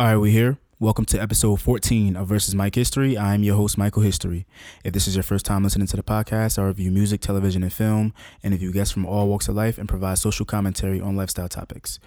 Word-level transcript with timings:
All 0.00 0.06
right, 0.06 0.16
we 0.16 0.30
here. 0.30 0.56
Welcome 0.78 1.04
to 1.04 1.20
episode 1.20 1.60
14 1.60 2.16
of 2.16 2.26
Versus 2.26 2.54
Mike 2.54 2.74
History. 2.74 3.18
I 3.18 3.34
am 3.34 3.42
your 3.42 3.56
host, 3.56 3.76
Michael 3.76 4.00
History. 4.00 4.46
If 4.82 4.94
this 4.94 5.06
is 5.06 5.14
your 5.14 5.22
first 5.22 5.44
time 5.44 5.62
listening 5.62 5.88
to 5.88 5.96
the 5.98 6.02
podcast, 6.02 6.58
I 6.58 6.62
review 6.62 6.90
music, 6.90 7.20
television, 7.20 7.62
and 7.62 7.70
film, 7.70 8.14
and 8.42 8.54
interview 8.54 8.72
guests 8.72 8.94
from 8.94 9.04
all 9.04 9.28
walks 9.28 9.46
of 9.48 9.56
life, 9.56 9.76
and 9.76 9.86
provide 9.86 10.16
social 10.16 10.46
commentary 10.46 11.02
on 11.02 11.16
lifestyle 11.16 11.50
topics. 11.50 11.98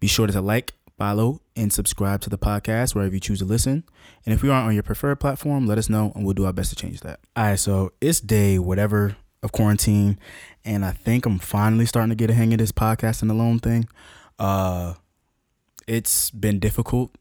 Be 0.00 0.06
sure 0.06 0.26
to 0.26 0.40
like, 0.40 0.72
follow, 0.96 1.42
and 1.54 1.70
subscribe 1.70 2.22
to 2.22 2.30
the 2.30 2.38
podcast 2.38 2.94
wherever 2.94 3.12
you 3.12 3.20
choose 3.20 3.40
to 3.40 3.44
listen. 3.44 3.84
And 4.24 4.32
if 4.32 4.42
we 4.42 4.48
aren't 4.48 4.68
on 4.68 4.72
your 4.72 4.82
preferred 4.82 5.16
platform, 5.16 5.66
let 5.66 5.76
us 5.76 5.90
know, 5.90 6.10
and 6.14 6.24
we'll 6.24 6.32
do 6.32 6.46
our 6.46 6.54
best 6.54 6.70
to 6.70 6.76
change 6.76 7.00
that. 7.00 7.20
All 7.36 7.44
right, 7.44 7.58
so 7.58 7.92
it's 8.00 8.22
day 8.22 8.58
whatever 8.58 9.16
of 9.42 9.52
quarantine, 9.52 10.18
and 10.64 10.86
I 10.86 10.92
think 10.92 11.26
I'm 11.26 11.38
finally 11.38 11.84
starting 11.84 12.08
to 12.08 12.16
get 12.16 12.30
a 12.30 12.34
hang 12.34 12.54
of 12.54 12.60
this 12.60 12.72
podcast 12.72 13.20
and 13.20 13.30
alone 13.30 13.58
thing. 13.58 13.90
Uh, 14.38 14.94
it's 15.86 16.30
been 16.30 16.58
difficult 16.58 17.14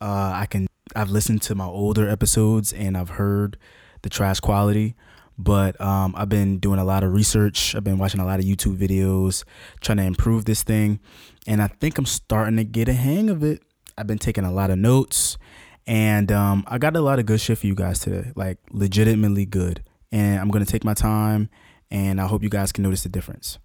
uh, 0.00 0.32
I 0.34 0.46
can 0.46 0.66
I've 0.94 1.10
listened 1.10 1.42
to 1.42 1.54
my 1.54 1.66
older 1.66 2.08
episodes 2.08 2.72
and 2.72 2.96
I've 2.96 3.10
heard 3.10 3.56
the 4.02 4.08
trash 4.08 4.40
quality, 4.40 4.96
but 5.38 5.80
um, 5.80 6.14
I've 6.16 6.28
been 6.28 6.58
doing 6.58 6.78
a 6.78 6.84
lot 6.84 7.04
of 7.04 7.12
research. 7.12 7.74
I've 7.74 7.84
been 7.84 7.98
watching 7.98 8.20
a 8.20 8.26
lot 8.26 8.40
of 8.40 8.44
YouTube 8.44 8.76
videos, 8.76 9.44
trying 9.80 9.98
to 9.98 10.04
improve 10.04 10.44
this 10.46 10.62
thing, 10.62 11.00
and 11.46 11.62
I 11.62 11.68
think 11.68 11.98
I'm 11.98 12.06
starting 12.06 12.56
to 12.56 12.64
get 12.64 12.88
a 12.88 12.92
hang 12.92 13.30
of 13.30 13.44
it. 13.44 13.62
I've 13.96 14.06
been 14.06 14.18
taking 14.18 14.44
a 14.44 14.52
lot 14.52 14.70
of 14.70 14.78
notes, 14.78 15.38
and 15.86 16.32
um, 16.32 16.64
I 16.66 16.78
got 16.78 16.96
a 16.96 17.00
lot 17.00 17.18
of 17.18 17.26
good 17.26 17.40
shit 17.40 17.58
for 17.58 17.66
you 17.66 17.74
guys 17.74 18.00
today, 18.00 18.32
like 18.34 18.58
legitimately 18.70 19.46
good. 19.46 19.82
And 20.12 20.40
I'm 20.40 20.48
gonna 20.48 20.64
take 20.64 20.84
my 20.84 20.94
time, 20.94 21.50
and 21.90 22.20
I 22.20 22.26
hope 22.26 22.42
you 22.42 22.50
guys 22.50 22.72
can 22.72 22.82
notice 22.82 23.02
the 23.02 23.08
difference. 23.08 23.58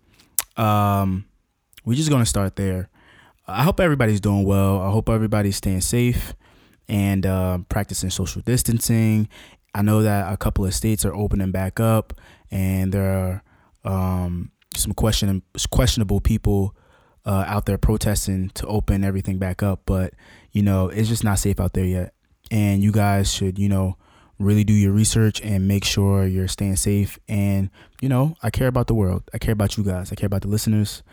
Um, 0.58 1.26
we're 1.86 1.96
just 1.96 2.10
gonna 2.10 2.26
start 2.26 2.56
there. 2.56 2.90
I 3.48 3.64
hope 3.64 3.80
everybody's 3.80 4.20
doing 4.20 4.44
well. 4.44 4.82
I 4.82 4.90
hope 4.90 5.10
everybody's 5.10 5.58
staying 5.58 5.82
safe 5.82 6.34
and 6.88 7.26
uh, 7.26 7.60
practicing 7.70 8.10
social 8.10 8.42
distancing. 8.42 9.28
I 9.74 9.82
know 9.82 10.02
that 10.04 10.32
a 10.34 10.38
couple 10.38 10.66
of 10.66 10.74
states 10.74 11.06
are 11.06 11.14
opening 11.14 11.52
back 11.52 11.80
up, 11.80 12.14
and 12.50 12.92
there 12.92 13.44
are 13.86 14.24
um, 14.24 14.52
some 14.76 14.94
question 14.94 15.44
questionable 15.70 16.22
people 16.22 16.76
uh, 17.26 17.44
out 17.48 17.66
there 17.66 17.78
protesting 17.78 18.50
to 18.52 18.66
open 18.68 19.04
everything 19.04 19.38
back 19.38 19.62
up. 19.62 19.82
But 19.86 20.14
you 20.52 20.64
know, 20.64 20.88
it's 20.90 21.10
just 21.10 21.24
not 21.24 21.40
safe 21.40 21.60
out 21.60 21.74
there 21.74 21.86
yet, 21.86 22.14
and 22.50 22.82
you 22.82 22.92
guys 22.92 23.32
should, 23.32 23.60
you 23.60 23.70
know, 23.70 23.98
really 24.40 24.64
do 24.64 24.74
your 24.74 24.92
research 24.92 25.40
and 25.42 25.68
make 25.68 25.84
sure 25.84 26.26
you're 26.26 26.48
staying 26.48 26.78
safe. 26.78 27.20
And 27.28 27.70
you 28.02 28.10
know, 28.10 28.36
I 28.42 28.50
care 28.50 28.68
about 28.68 28.88
the 28.88 28.96
world. 28.96 29.24
I 29.34 29.38
care 29.38 29.54
about 29.54 29.78
you 29.78 29.84
guys. 29.84 30.12
I 30.12 30.16
care 30.16 30.28
about 30.28 30.42
the 30.42 30.48
listeners, 30.48 31.04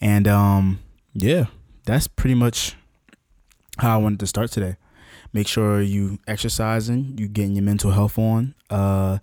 and 0.00 0.28
um, 0.28 0.80
yeah 1.14 1.46
that's 1.84 2.06
pretty 2.06 2.34
much 2.34 2.76
how 3.78 3.94
I 3.94 4.02
wanted 4.02 4.20
to 4.20 4.26
start 4.26 4.50
today. 4.50 4.76
Make 5.32 5.46
sure 5.46 5.80
you 5.80 6.18
exercising, 6.26 7.16
you 7.16 7.28
getting 7.28 7.54
your 7.54 7.62
mental 7.62 7.92
health 7.92 8.18
on, 8.18 8.54
uh, 8.68 9.18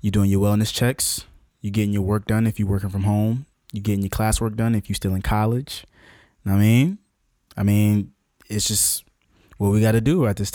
you 0.00 0.10
doing 0.10 0.30
your 0.30 0.40
wellness 0.40 0.72
checks, 0.72 1.26
you 1.60 1.70
getting 1.70 1.92
your 1.92 2.02
work 2.02 2.26
done 2.26 2.46
if 2.46 2.58
you're 2.58 2.68
working 2.68 2.90
from 2.90 3.04
home, 3.04 3.46
you 3.72 3.80
getting 3.80 4.02
your 4.02 4.10
classwork 4.10 4.56
done 4.56 4.74
if 4.74 4.88
you're 4.88 4.96
still 4.96 5.14
in 5.14 5.22
college. 5.22 5.84
I 6.46 6.56
mean, 6.56 6.98
I 7.56 7.62
mean, 7.62 8.12
it's 8.48 8.66
just 8.66 9.04
what 9.58 9.70
we 9.70 9.80
got 9.80 9.92
to 9.92 10.00
do 10.00 10.26
at 10.26 10.36
this. 10.36 10.52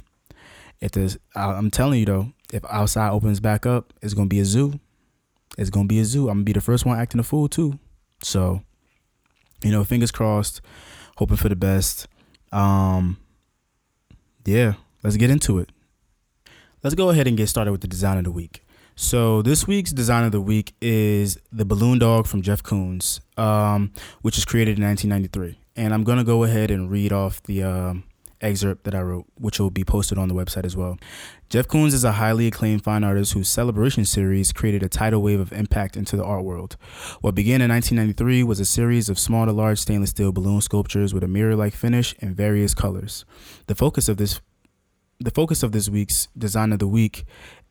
If 0.80 0.91
this, 0.91 1.17
I'm 1.36 1.71
telling 1.71 1.99
you 1.99 2.05
though, 2.05 2.33
if 2.52 2.64
outside 2.69 3.11
opens 3.11 3.39
back 3.39 3.66
up, 3.66 3.94
it's 4.02 4.14
gonna 4.14 4.27
be 4.27 4.39
a 4.39 4.45
zoo. 4.45 4.80
It's 5.58 5.69
gonna 5.69 5.88
be 5.88 5.99
a 5.99 6.05
zoo. 6.05 6.30
I'm 6.30 6.38
gonna 6.38 6.44
be 6.44 6.53
the 6.53 6.61
first 6.61 6.86
one 6.86 6.99
acting 6.99 7.19
a 7.19 7.23
fool 7.23 7.47
too. 7.47 7.80
So, 8.21 8.61
you 9.64 9.71
know, 9.71 9.83
fingers 9.83 10.11
crossed 10.11 10.61
hoping 11.17 11.38
for 11.38 11.50
the 11.50 11.56
best. 11.56 12.08
Um, 12.52 13.17
yeah, 14.45 14.73
let's 15.03 15.17
get 15.17 15.30
into 15.30 15.59
it. 15.59 15.72
Let's 16.83 16.95
go 16.95 17.09
ahead 17.09 17.28
and 17.28 17.38
get 17.38 17.47
started 17.47 17.72
with 17.72 17.81
the 17.81 17.88
design 17.88 18.17
of 18.17 18.25
the 18.25 18.31
week. 18.31 18.64
So 18.95 19.42
this 19.42 19.66
week's 19.66 19.92
design 19.92 20.23
of 20.23 20.31
the 20.31 20.42
week 20.42 20.75
is 20.81 21.39
the 21.52 21.65
balloon 21.65 21.98
dog 21.98 22.27
from 22.27 22.42
Jeff 22.42 22.61
Koons, 22.61 23.21
um, 23.39 23.92
which 24.21 24.36
was 24.36 24.45
created 24.45 24.77
in 24.77 24.83
1993. 24.86 25.60
And 25.76 25.93
I'm 25.93 26.04
gonna 26.04 26.23
go 26.23 26.43
ahead 26.43 26.70
and 26.70 26.92
read 26.92 27.11
off 27.11 27.42
the 27.43 27.64
um, 27.64 28.04
excerpt 28.43 28.83
that 28.83 28.93
I 28.93 29.02
wrote, 29.02 29.26
which 29.36 29.59
will 29.59 29.70
be 29.70 29.83
posted 29.83 30.17
on 30.17 30.27
the 30.27 30.36
website 30.36 30.65
as 30.65 30.76
well. 30.76 30.98
Jeff 31.49 31.67
Koons 31.67 31.93
is 31.93 32.04
a 32.04 32.14
highly 32.14 32.48
acclaimed 32.48 32.83
fine 32.83 33.04
artist 33.04 33.33
whose 33.33 33.48
Celebration 33.48 34.05
series 34.05 34.52
created 34.52 34.83
a 34.83 34.89
tidal 34.89 35.21
wave 35.21 35.39
of 35.39 35.54
impact 35.54 35.95
into 35.95 36.15
the 36.15 36.23
art 36.23 36.43
world. 36.43 36.77
What 37.21 37.36
began 37.36 37.61
in 37.61 37.70
1993 37.70 38.43
was 38.43 38.59
a 38.59 38.65
series 38.65 39.09
of 39.09 39.17
small 39.17 39.45
to 39.45 39.52
large 39.52 39.80
stainless 39.80 40.11
steel 40.11 40.31
balloon 40.31 40.61
sculptures 40.61 41.14
with 41.14 41.23
a 41.23 41.27
mirror-like 41.27 41.73
finish 41.73 42.14
in 42.20 42.36
various 42.36 42.73
colors. 42.73 43.26
The 43.67 43.76
focus 43.76 44.09
of 44.09 44.17
this 44.17 44.42
the 45.20 45.31
focus 45.31 45.64
of 45.64 45.71
this 45.71 45.89
week's 45.89 46.27
design 46.37 46.73
of 46.73 46.80
the 46.80 46.87
week 46.87 47.25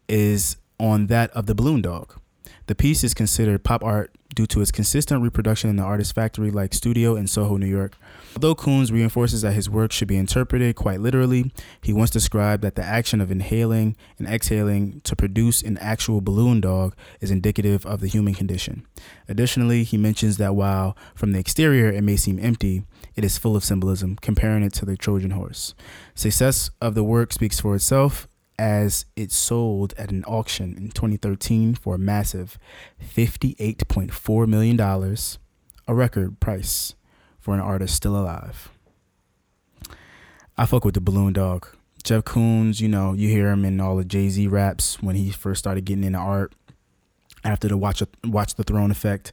is 0.09 0.57
on 0.81 1.09
that 1.09 1.31
of 1.33 1.47
the 1.47 1.55
balloon 1.55 1.83
dog. 1.83 2.19
The 2.67 2.75
piece 2.75 3.05
is 3.05 3.13
considered 3.13 3.65
pop 3.65 3.85
art 3.85 4.17
due 4.35 4.47
to 4.47 4.61
its 4.61 4.71
consistent 4.71 5.23
reproduction 5.23 5.69
in 5.69 5.77
the 5.77 5.83
artist's 5.83 6.13
factory 6.13 6.51
like 6.51 6.73
studio 6.73 7.17
in 7.17 7.27
Soho, 7.27 7.57
New 7.57 7.67
York. 7.67 7.97
Although 8.35 8.55
Koons 8.55 8.91
reinforces 8.91 9.43
that 9.43 9.53
his 9.53 9.69
work 9.69 9.93
should 9.93 10.09
be 10.09 10.17
interpreted 10.17 10.75
quite 10.75 11.01
literally, 11.01 11.53
he 11.83 11.93
once 11.93 12.11
described 12.11 12.63
that 12.63 12.77
the 12.77 12.85
action 12.85 13.21
of 13.21 13.31
inhaling 13.31 13.97
and 14.19 14.27
exhaling 14.27 15.01
to 15.03 15.15
produce 15.15 15.63
an 15.63 15.77
actual 15.79 16.21
balloon 16.21 16.61
dog 16.61 16.97
is 17.21 17.31
indicative 17.31 17.85
of 17.85 18.01
the 18.01 18.09
human 18.09 18.35
condition. 18.35 18.87
Additionally, 19.29 19.85
he 19.85 19.99
mentions 19.99 20.39
that 20.39 20.55
while 20.55 20.97
from 21.15 21.33
the 21.33 21.39
exterior 21.39 21.91
it 21.91 22.03
may 22.03 22.17
seem 22.17 22.39
empty, 22.39 22.85
it 23.15 23.25
is 23.25 23.37
full 23.37 23.55
of 23.55 23.65
symbolism, 23.65 24.17
comparing 24.23 24.63
it 24.63 24.73
to 24.73 24.87
the 24.87 24.97
Trojan 24.97 25.33
horse. 25.33 25.75
Success 26.15 26.71
of 26.81 26.95
the 26.95 27.05
work 27.05 27.33
speaks 27.33 27.61
for 27.61 27.75
itself, 27.75 28.29
as 28.59 29.05
it 29.15 29.31
sold 29.31 29.93
at 29.99 30.11
an 30.11 30.25
auction 30.25 30.75
in 30.77 30.91
2013 30.91 31.75
for 31.75 31.97
a 31.97 31.99
massive 31.99 32.59
$58.4 33.03 34.47
million, 34.47 34.81
a 34.81 35.95
record 35.95 36.41
price 36.41 36.95
for 37.43 37.53
an 37.53 37.61
artist 37.61 37.95
still 37.95 38.17
alive. 38.17 38.71
I 40.57 40.65
fuck 40.65 40.85
with 40.85 40.95
the 40.95 41.01
balloon 41.01 41.33
dog. 41.33 41.67
Jeff 42.05 42.25
Koons, 42.25 42.81
you 42.81 42.89
know, 42.89 43.13
you 43.13 43.29
hear 43.29 43.51
him 43.51 43.65
in 43.65 43.81
all 43.81 43.97
the 43.97 44.05
Jay 44.05 44.29
Z 44.29 44.47
raps 44.47 45.03
when 45.03 45.17
he 45.17 45.31
first 45.31 45.59
started 45.59 45.85
getting 45.85 46.05
into 46.05 46.19
art 46.19 46.55
after 47.45 47.69
the 47.69 47.77
Watch 47.77 48.03
Watch 48.25 48.55
the 48.55 48.65
Throne 48.65 48.91
effect. 48.91 49.33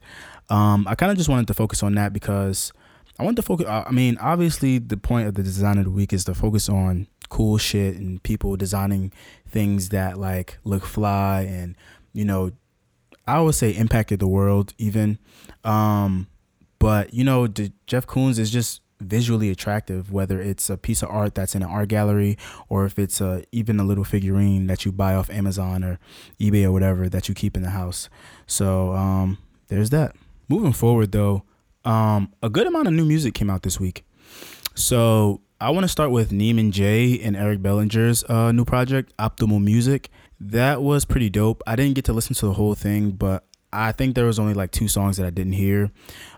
Um, 0.49 0.87
I 0.87 0.95
kind 0.95 1.11
of 1.11 1.17
just 1.17 1.29
wanted 1.29 1.47
to 1.47 1.53
focus 1.53 1.83
on 1.83 1.93
that 1.95 2.11
because 2.11 2.73
I 3.19 3.23
want 3.23 3.35
to 3.37 3.43
focus. 3.43 3.67
I 3.67 3.91
mean, 3.91 4.17
obviously, 4.19 4.79
the 4.79 4.97
point 4.97 5.27
of 5.27 5.35
the 5.35 5.43
design 5.43 5.77
of 5.77 5.85
the 5.85 5.91
week 5.91 6.11
is 6.11 6.25
to 6.25 6.33
focus 6.33 6.67
on 6.67 7.07
cool 7.29 7.59
shit 7.59 7.95
and 7.95 8.21
people 8.23 8.55
designing 8.57 9.13
things 9.47 9.89
that 9.89 10.17
like 10.17 10.57
look 10.63 10.83
fly 10.83 11.41
and 11.41 11.75
you 12.11 12.25
know 12.25 12.51
I 13.27 13.39
would 13.39 13.53
say 13.53 13.69
impacted 13.69 14.19
the 14.19 14.27
world 14.27 14.73
even 14.79 15.19
um 15.63 16.25
but 16.79 17.13
you 17.13 17.23
know 17.23 17.47
Jeff 17.85 18.07
Koons 18.07 18.39
is 18.39 18.51
just 18.51 18.81
visually 19.01 19.49
attractive 19.49 20.11
whether 20.11 20.41
it's 20.41 20.69
a 20.69 20.75
piece 20.75 21.01
of 21.01 21.09
art 21.09 21.33
that's 21.33 21.55
in 21.55 21.63
an 21.63 21.69
art 21.69 21.87
gallery 21.87 22.37
or 22.67 22.85
if 22.85 22.99
it's 22.99 23.21
a 23.21 23.43
even 23.51 23.79
a 23.79 23.83
little 23.83 24.03
figurine 24.03 24.67
that 24.67 24.83
you 24.83 24.91
buy 24.91 25.13
off 25.13 25.29
Amazon 25.29 25.83
or 25.83 25.99
eBay 26.39 26.65
or 26.65 26.71
whatever 26.73 27.07
that 27.07 27.29
you 27.29 27.35
keep 27.35 27.55
in 27.55 27.63
the 27.63 27.69
house 27.69 28.09
so 28.45 28.91
um 28.93 29.37
there's 29.67 29.89
that 29.89 30.15
moving 30.49 30.73
forward 30.73 31.13
though 31.13 31.43
um 31.85 32.33
a 32.43 32.49
good 32.49 32.67
amount 32.67 32.87
of 32.87 32.93
new 32.93 33.05
music 33.05 33.33
came 33.33 33.49
out 33.49 33.63
this 33.63 33.79
week 33.79 34.03
so 34.75 35.41
I 35.61 35.71
want 35.71 35.83
to 35.83 35.89
start 35.89 36.11
with 36.11 36.31
Neiman 36.31 36.71
J 36.71 37.19
and 37.19 37.35
Eric 37.35 37.61
Bellinger's 37.61 38.23
uh, 38.23 38.53
new 38.53 38.63
project, 38.63 39.11
Optimal 39.17 39.61
Music. 39.61 40.09
That 40.39 40.81
was 40.81 41.03
pretty 41.03 41.29
dope. 41.29 41.61
I 41.67 41.75
didn't 41.75 41.95
get 41.95 42.05
to 42.05 42.13
listen 42.13 42.33
to 42.35 42.45
the 42.45 42.53
whole 42.53 42.75
thing, 42.75 43.11
but 43.11 43.43
I 43.71 43.91
think 43.91 44.15
there 44.15 44.25
was 44.25 44.39
only 44.39 44.53
like 44.53 44.71
two 44.71 44.87
songs 44.87 45.17
that 45.17 45.25
I 45.25 45.29
didn't 45.29 45.53
hear. 45.53 45.91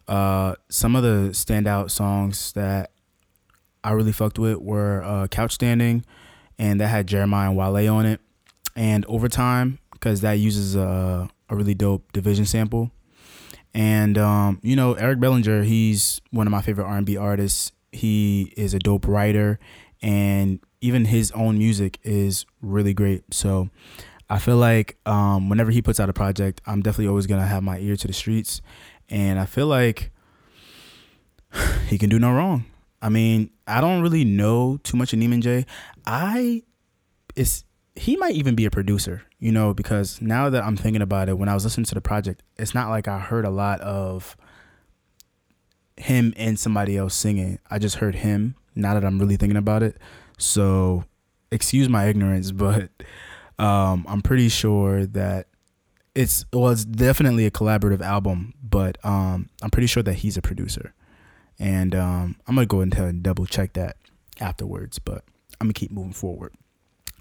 Uh, 0.08 0.56
some 0.70 0.96
of 0.96 1.04
the 1.04 1.30
standout 1.32 1.92
songs 1.92 2.52
that 2.54 2.92
I 3.84 3.92
really 3.92 4.12
fucked 4.12 4.38
with 4.38 4.58
were 4.58 5.04
uh, 5.04 5.28
Couch 5.28 5.54
Standing, 5.54 6.06
and 6.60 6.80
that 6.82 6.88
had 6.88 7.08
Jeremiah 7.08 7.50
and 7.50 7.58
Wale 7.58 7.94
on 7.94 8.06
it, 8.06 8.20
and 8.76 9.06
Overtime 9.06 9.80
because 9.94 10.22
that 10.22 10.34
uses 10.34 10.76
a, 10.76 11.30
a 11.50 11.56
really 11.56 11.76
dope 11.76 12.12
division 12.12 12.46
sample. 12.46 12.92
And 13.74 14.18
um, 14.18 14.60
you 14.64 14.76
know, 14.76 14.94
Eric 14.94 15.20
Bellinger, 15.20 15.64
he's 15.64 16.20
one 16.32 16.48
of 16.48 16.52
my 16.52 16.62
favorite 16.62 16.86
R&B 16.86 17.16
artists 17.16 17.72
he 17.92 18.54
is 18.56 18.74
a 18.74 18.80
dope 18.80 19.08
writer 19.08 19.60
and 20.02 20.60
even 20.80 21.06
his 21.06 21.32
own 21.32 21.58
music 21.58 22.00
is 22.04 22.46
really 22.62 22.94
great. 22.94 23.34
So 23.34 23.70
I 24.32 24.40
feel 24.40 24.56
like 24.56 24.96
um, 25.06 25.50
whenever 25.50 25.72
he 25.72 25.82
puts 25.82 26.00
out 26.00 26.10
a 26.10 26.14
project, 26.14 26.62
I'm 26.66 26.82
definitely 26.82 27.10
always 27.10 27.28
gonna 27.28 27.46
have 27.46 27.64
my 27.64 27.80
ear 27.80 27.98
to 27.98 28.08
the 28.08 28.14
streets, 28.14 28.62
and 29.10 29.38
I 29.38 29.46
feel 29.46 29.68
like 29.68 30.10
he 31.88 31.98
can 31.98 32.10
do 32.10 32.18
no 32.18 32.32
wrong. 32.32 32.64
I 33.02 33.10
mean, 33.10 33.50
I 33.68 33.82
don't 33.82 34.02
really 34.02 34.24
know 34.24 34.80
too 34.84 34.96
much 34.96 35.12
of 35.12 35.20
Neiman 35.20 35.42
J. 35.42 35.66
I 36.06 36.64
is 37.36 37.66
he 37.98 38.16
might 38.16 38.36
even 38.36 38.56
be 38.56 38.64
a 38.64 38.72
producer, 38.72 39.24
you 39.40 39.52
know, 39.52 39.74
because 39.74 40.22
now 40.22 40.50
that 40.50 40.64
I'm 40.64 40.78
thinking 40.78 41.02
about 41.02 41.28
it, 41.28 41.38
when 41.38 41.50
I 41.50 41.54
was 41.54 41.66
listening 41.66 41.86
to 41.88 41.96
the 41.96 42.00
project, 42.00 42.42
it's 42.58 42.74
not 42.74 42.90
like 42.90 43.10
I 43.10 43.20
heard 43.20 43.44
a 43.44 43.50
lot 43.50 43.82
of 43.82 44.38
him 45.98 46.34
and 46.38 46.58
somebody 46.58 46.96
else 46.96 47.16
singing. 47.16 47.60
I 47.70 47.80
just 47.80 47.98
heard 47.98 48.16
him 48.16 48.56
Now 48.76 48.94
that 48.94 49.04
I'm 49.04 49.20
really 49.20 49.36
thinking 49.36 49.58
about 49.58 49.84
it, 49.84 49.98
so 50.38 51.04
excuse 51.52 51.90
my 51.90 52.06
ignorance, 52.06 52.52
but 52.54 52.92
um, 53.62 54.06
I'm 54.10 54.22
pretty 54.22 54.50
sure 54.50 55.06
that 55.06 55.48
it's 56.16 56.46
well, 56.52 56.72
it's 56.72 56.84
definitely 56.84 57.46
a 57.46 57.52
collaborative 57.52 58.02
album, 58.02 58.56
but 58.62 58.98
um, 59.06 59.50
I'm 59.62 59.70
pretty 59.70 59.88
sure 59.88 60.02
that 60.04 60.16
he's 60.16 60.36
a 60.36 60.42
producer, 60.42 60.94
and 61.60 61.94
um, 61.94 62.36
I'm 62.48 62.56
gonna 62.56 62.66
go 62.66 62.82
ahead 62.82 62.98
and 62.98 63.22
double 63.22 63.46
check 63.46 63.74
that 63.74 63.98
afterwards. 64.40 64.98
But 64.98 65.24
I'm 65.60 65.68
gonna 65.68 65.74
keep 65.74 65.92
moving 65.92 66.12
forward. 66.12 66.54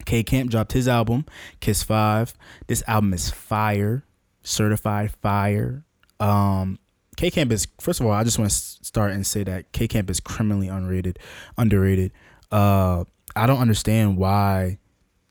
K 0.06 0.22
Camp 0.22 0.50
dropped 0.50 0.72
his 0.72 0.88
album, 0.88 1.26
Kiss 1.60 1.82
Five. 1.82 2.32
This 2.68 2.82
album 2.86 3.12
is 3.12 3.30
fire, 3.30 4.02
certified 4.42 5.12
fire. 5.20 5.84
Um, 6.20 6.78
K 7.18 7.30
Camp 7.30 7.52
is 7.52 7.68
first 7.80 8.00
of 8.00 8.06
all, 8.06 8.12
I 8.12 8.24
just 8.24 8.38
want 8.38 8.50
to 8.50 8.56
start 8.56 9.12
and 9.12 9.26
say 9.26 9.44
that 9.44 9.72
K 9.72 9.86
Camp 9.86 10.08
is 10.08 10.20
criminally 10.20 10.68
unrated, 10.68 11.18
underrated. 11.58 12.12
Uh, 12.50 13.04
I 13.36 13.46
don't 13.46 13.60
understand 13.60 14.16
why 14.16 14.78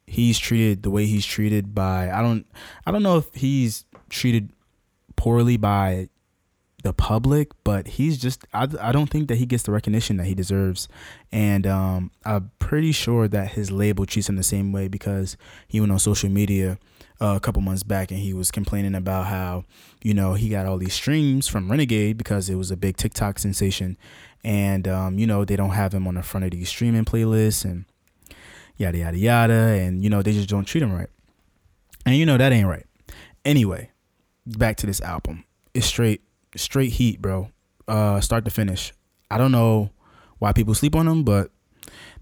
he's 0.10 0.40
treated 0.40 0.84
the 0.84 0.90
way 0.90 1.06
he's 1.06 1.26
treated 1.26 1.76
by. 1.76 2.12
I 2.12 2.22
don't. 2.22 2.46
I 2.86 2.92
don't 2.92 3.04
know 3.04 3.18
if 3.18 3.34
he's 3.34 3.86
treated 4.10 4.52
poorly 5.16 5.58
by 5.58 6.10
the 6.84 6.94
public, 6.94 7.52
but 7.64 7.88
he's 7.88 8.18
just 8.18 8.46
I, 8.54 8.68
I 8.82 8.92
don't 8.92 9.10
think 9.10 9.28
that 9.28 9.36
he 9.36 9.46
gets 9.46 9.64
the 9.64 9.72
recognition 9.72 10.18
that 10.18 10.26
he 10.26 10.34
deserves. 10.34 10.88
And 11.32 11.68
um, 11.68 12.12
I'm 12.26 12.52
pretty 12.60 12.92
sure 12.92 13.28
that 13.28 13.52
his 13.52 13.72
label 13.72 14.06
treats 14.06 14.30
him 14.30 14.36
the 14.36 14.44
same 14.44 14.72
way 14.72 14.88
because 14.88 15.38
he 15.68 15.80
went 15.80 15.92
on 15.92 16.00
social 16.00 16.30
media 16.30 16.80
uh, 17.22 17.36
a 17.36 17.40
couple 17.40 17.62
months 17.62 17.84
back 17.84 18.12
and 18.12 18.20
he 18.20 18.34
was 18.34 18.50
complaining 18.50 18.96
about 18.96 19.28
how, 19.28 19.66
you 20.02 20.14
know, 20.14 20.34
he 20.34 20.50
got 20.50 20.66
all 20.66 20.78
these 20.78 20.94
streams 20.94 21.48
from 21.48 21.70
Renegade 21.70 22.18
because 22.18 22.50
it 22.50 22.56
was 22.56 22.72
a 22.72 22.78
big 22.78 22.98
TikTok 22.98 23.40
sensation. 23.40 23.98
And, 24.44 24.88
um, 24.88 25.20
you 25.20 25.28
know, 25.28 25.44
they 25.44 25.58
don't 25.58 25.72
have 25.72 25.94
him 25.94 26.08
on 26.08 26.16
the 26.16 26.24
front 26.24 26.46
of 26.46 26.52
these 26.52 26.70
streaming 26.70 27.04
playlists 27.04 27.66
and 27.66 27.86
yada, 28.80 28.98
yada, 28.98 29.18
yada. 29.18 29.54
And, 29.54 30.04
you 30.04 30.10
know, 30.10 30.24
they 30.24 30.31
just 30.31 30.50
don't 30.50 30.66
treat 30.66 30.81
him 30.81 30.92
right. 30.92 31.10
And, 32.06 32.16
you 32.16 32.26
know, 32.26 32.38
that 32.38 32.52
ain't 32.52 32.68
right. 32.68 32.86
Anyway, 33.46 33.92
back 34.48 34.78
to 34.78 34.88
this 34.88 35.02
album. 35.02 35.44
It's 35.76 35.86
straight 35.86 36.22
straight 36.56 36.94
heat, 36.94 37.22
bro. 37.22 37.52
Uh, 37.88 38.20
start 38.22 38.46
to 38.46 38.52
finish. 38.52 38.92
I 39.30 39.38
don't 39.38 39.52
know 39.52 39.92
why 40.40 40.54
people 40.54 40.74
sleep 40.74 40.96
on 40.96 41.06
them, 41.06 41.24
but 41.24 41.52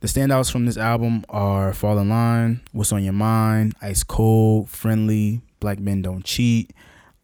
the 0.02 0.08
standouts 0.08 0.52
from 0.52 0.66
this 0.66 0.78
album 0.78 1.24
are 1.30 1.74
Fall 1.74 1.98
in 2.00 2.10
Line, 2.10 2.62
What's 2.72 2.92
on 2.92 3.04
Your 3.04 3.14
Mind, 3.14 3.76
Ice 3.82 4.04
Cold, 4.04 4.70
Friendly, 4.70 5.42
Black 5.60 5.80
Men 5.80 6.02
Don't 6.02 6.26
Cheat, 6.26 6.74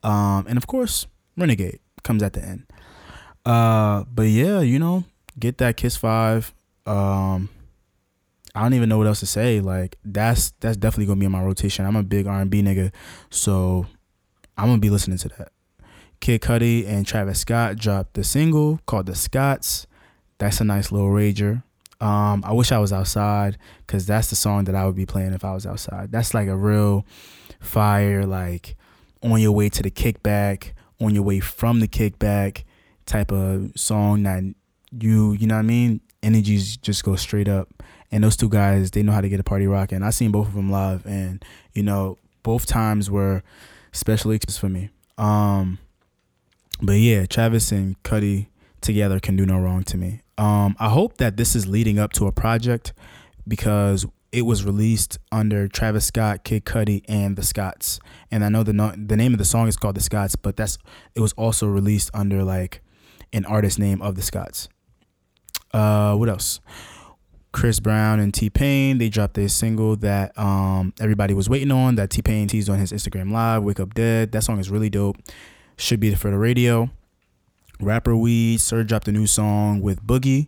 um, 0.04 0.46
and 0.48 0.58
of 0.58 0.68
course, 0.68 1.08
Renegade 1.38 1.80
comes 2.04 2.24
at 2.24 2.34
the 2.34 2.44
end. 2.44 2.66
Uh, 3.46 4.04
but 4.14 4.24
yeah, 4.24 4.62
you 4.62 4.80
know, 4.80 5.04
get 5.38 5.58
that 5.58 5.78
Kiss 5.78 5.98
Five. 5.98 6.54
Um, 6.86 7.50
I 8.56 8.62
don't 8.62 8.74
even 8.74 8.90
know 8.90 8.98
what 8.98 9.08
else 9.08 9.20
to 9.22 9.26
say. 9.26 9.60
Like 9.60 9.98
that's 10.06 10.52
that's 10.60 10.78
definitely 10.78 11.08
gonna 11.08 11.20
be 11.20 11.26
in 11.26 11.32
my 11.32 11.44
rotation. 11.44 11.86
I'm 11.86 11.96
a 11.96 12.04
big 12.04 12.28
R 12.28 12.42
and 12.42 12.50
B 12.50 12.62
nigga, 12.62 12.92
so 13.30 13.88
I'm 14.58 14.68
gonna 14.68 14.80
be 14.80 14.90
listening 14.90 15.18
to 15.20 15.30
that. 15.30 15.52
Kid 16.20 16.42
Cudi 16.42 16.88
and 16.88 17.06
Travis 17.06 17.40
Scott 17.40 17.78
dropped 17.78 18.14
the 18.14 18.24
single 18.24 18.80
called 18.86 19.08
The 19.08 19.16
Scotts. 19.16 19.88
That's 20.38 20.62
a 20.62 20.64
nice 20.64 20.92
little 20.92 21.10
rager. 21.10 21.64
Um, 22.00 22.44
I 22.46 22.54
wish 22.54 22.72
I 22.72 22.80
was 22.80 22.94
outside 22.94 23.58
because 23.86 24.06
that's 24.06 24.30
the 24.30 24.36
song 24.36 24.66
that 24.66 24.76
I 24.76 24.86
would 24.86 24.96
be 24.96 25.06
playing 25.06 25.34
if 25.34 25.44
I 25.46 25.54
was 25.54 25.66
outside. 25.66 26.12
That's 26.12 26.34
like 26.34 26.48
a 26.48 26.56
real 26.56 27.06
fire, 27.60 28.26
like 28.26 28.76
on 29.22 29.40
your 29.40 29.54
way 29.54 29.70
to 29.70 29.82
the 29.82 29.92
kickback, 29.92 30.74
on 31.02 31.16
your 31.16 31.24
way 31.24 31.40
from 31.40 31.80
the 31.80 31.88
kickback 31.88 32.64
type 33.06 33.32
of 33.32 33.72
song 33.76 34.24
that 34.24 34.44
you, 34.92 35.34
you 35.34 35.48
know 35.48 35.56
what 35.56 35.60
I 35.60 35.64
mean? 35.64 36.02
Energies 36.22 36.78
just 36.78 37.04
go 37.04 37.16
straight 37.16 37.48
up. 37.48 37.84
And 38.14 38.24
those 38.24 38.38
two 38.38 38.48
guys, 38.48 38.92
they 38.92 39.02
know 39.02 39.12
how 39.12 39.22
to 39.22 39.28
get 39.28 39.40
a 39.40 39.44
party 39.44 39.66
rocking. 39.66 40.04
I 40.04 40.12
seen 40.12 40.32
both 40.32 40.48
of 40.48 40.54
them 40.54 40.70
live, 40.70 41.04
and 41.08 41.44
you 41.74 41.82
know, 41.82 42.20
both 42.44 42.68
times 42.68 43.10
were 43.10 43.42
special 43.92 44.30
experiences 44.30 44.60
for 44.60 44.70
me. 44.70 44.92
Um, 45.18 45.80
but 46.80 46.94
yeah, 46.94 47.26
Travis 47.26 47.72
and 47.72 48.02
Cudi 48.04 48.50
together 48.82 49.20
can 49.20 49.36
do 49.36 49.48
no 49.48 49.58
wrong 49.58 49.84
to 49.86 49.98
me. 49.98 50.22
Um, 50.38 50.76
I 50.80 50.90
hope 50.90 51.18
that 51.18 51.38
this 51.38 51.56
is 51.56 51.66
leading 51.66 51.98
up 51.98 52.14
to 52.14 52.28
a 52.28 52.32
project 52.32 52.94
because 53.48 54.06
it 54.32 54.44
was 54.44 54.64
released 54.64 55.18
under 55.32 55.68
Travis 55.68 56.06
Scott, 56.06 56.44
Kid 56.44 56.66
Cudi, 56.66 57.04
and 57.08 57.36
the 57.36 57.44
Scotts. 57.44 58.00
And 58.30 58.46
I 58.46 58.50
know 58.50 58.62
the 58.62 58.74
no- 58.74 58.94
the 58.96 59.18
name 59.18 59.34
of 59.34 59.40
the 59.40 59.46
song 59.46 59.68
is 59.68 59.76
called 59.76 59.96
the 59.96 60.02
Scotts, 60.02 60.36
but 60.36 60.56
that's 60.56 60.78
it 61.16 61.20
was 61.20 61.34
also 61.34 61.66
released 61.66 62.12
under 62.14 62.44
like 62.44 62.84
an 63.34 63.44
artist 63.46 63.80
name 63.80 64.04
of 64.04 64.14
the 64.14 64.22
Scotts. 64.22 64.70
Uh, 65.74 66.16
what 66.16 66.30
else? 66.30 66.60
Chris 67.54 67.80
Brown 67.80 68.20
and 68.20 68.34
T 68.34 68.50
Pain 68.50 68.98
they 68.98 69.08
dropped 69.08 69.38
a 69.38 69.48
single 69.48 69.96
that 69.98 70.38
um 70.38 70.94
everybody 71.00 71.34
was 71.34 71.50
waiting 71.50 71.72
on 71.72 71.96
that 71.96 72.10
T 72.10 72.22
Pain 72.22 72.48
teased 72.48 72.70
on 72.70 72.80
his 72.80 72.92
Instagram 72.92 73.32
live. 73.32 73.64
Wake 73.64 73.80
Up 73.80 73.94
Dead. 73.94 74.32
That 74.34 74.44
song 74.44 74.60
is 74.60 74.70
really 74.70 74.90
dope 74.90 75.18
should 75.78 76.00
be 76.00 76.14
for 76.16 76.30
the 76.32 76.38
radio. 76.38 76.90
Rapper 77.80 78.16
Weed, 78.16 78.60
Sir 78.62 78.84
dropped 78.84 79.08
a 79.08 79.12
new 79.12 79.28
song 79.28 79.82
with 79.82 80.06
Boogie. 80.06 80.48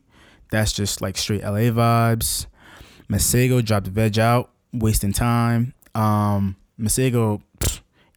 That's 0.51 0.71
just 0.71 1.01
like 1.01 1.17
straight 1.17 1.43
LA 1.43 1.71
vibes. 1.71 2.45
Masego 3.09 3.63
dropped 3.63 3.87
Veg 3.87 4.17
Out, 4.19 4.51
Wasting 4.73 5.11
Time. 5.11 5.73
Um, 5.93 6.55
Masego, 6.79 7.41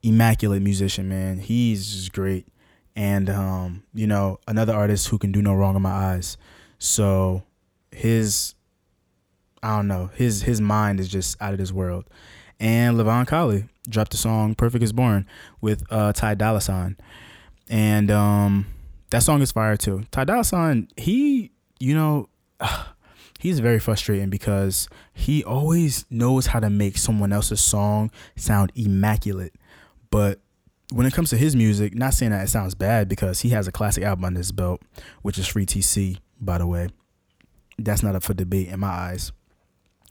immaculate 0.03 0.63
musician, 0.63 1.09
man. 1.09 1.39
He's 1.39 1.91
just 1.93 2.13
great. 2.13 2.47
And, 2.95 3.31
um, 3.31 3.83
you 3.95 4.07
know, 4.07 4.41
another 4.47 4.75
artist 4.75 5.09
who 5.09 5.19
can 5.19 5.33
do 5.33 5.41
no 5.41 5.55
wrong 5.55 5.77
in 5.77 5.83
my 5.83 5.91
eyes. 5.91 6.37
So 6.79 7.45
his, 7.93 8.55
I 9.63 9.77
don't 9.77 9.89
know, 9.89 10.11
his 10.15 10.43
his 10.43 10.61
mind 10.61 11.01
is 11.01 11.09
just 11.09 11.41
out 11.41 11.53
of 11.53 11.59
this 11.59 11.73
world. 11.73 12.05
And 12.61 12.97
Levon 12.97 13.27
Kali 13.27 13.67
dropped 13.89 14.11
the 14.11 14.17
song 14.17 14.55
"Perfect 14.55 14.83
Is 14.83 14.93
Born" 14.93 15.27
with 15.61 15.85
uh, 15.91 16.13
Ty 16.13 16.35
Dolla 16.35 16.61
Sign, 16.61 16.97
and 17.69 18.11
um, 18.11 18.67
that 19.11 19.23
song 19.23 19.43
is 19.43 19.53
fire 19.53 19.77
too. 19.77 20.05
Ty 20.11 20.25
Dolla 20.25 20.45
Sign, 20.45 20.89
he, 20.97 21.53
you 21.79 21.95
know, 21.95 22.29
he's 23.39 23.61
very 23.61 23.79
frustrating 23.79 24.31
because 24.31 24.89
he 25.15 25.45
always 25.45 26.05
knows 26.11 26.47
how 26.47 26.61
to 26.61 26.71
make 26.71 26.99
someone 26.99 27.33
else's 27.33 27.61
song 27.61 28.11
sound 28.37 28.73
immaculate, 28.75 29.55
but 30.11 30.41
when 30.91 31.07
it 31.07 31.13
comes 31.13 31.31
to 31.31 31.37
his 31.37 31.55
music, 31.55 31.95
not 31.95 32.15
saying 32.15 32.33
that 32.33 32.45
it 32.45 32.49
sounds 32.49 32.75
bad 32.75 33.09
because 33.09 33.41
he 33.41 33.51
has 33.51 33.69
a 33.69 33.73
classic 33.73 34.05
album 34.05 34.25
on 34.25 34.35
his 34.35 34.53
belt, 34.53 34.81
which 35.23 35.39
is 35.39 35.47
Free 35.47 35.67
TC, 35.67 36.19
by 36.41 36.59
the 36.59 36.67
way. 36.67 36.89
That's 37.79 38.03
not 38.03 38.17
up 38.17 38.23
for 38.23 38.35
debate 38.35 38.69
in 38.69 38.81
my 38.81 38.89
eyes. 38.89 39.33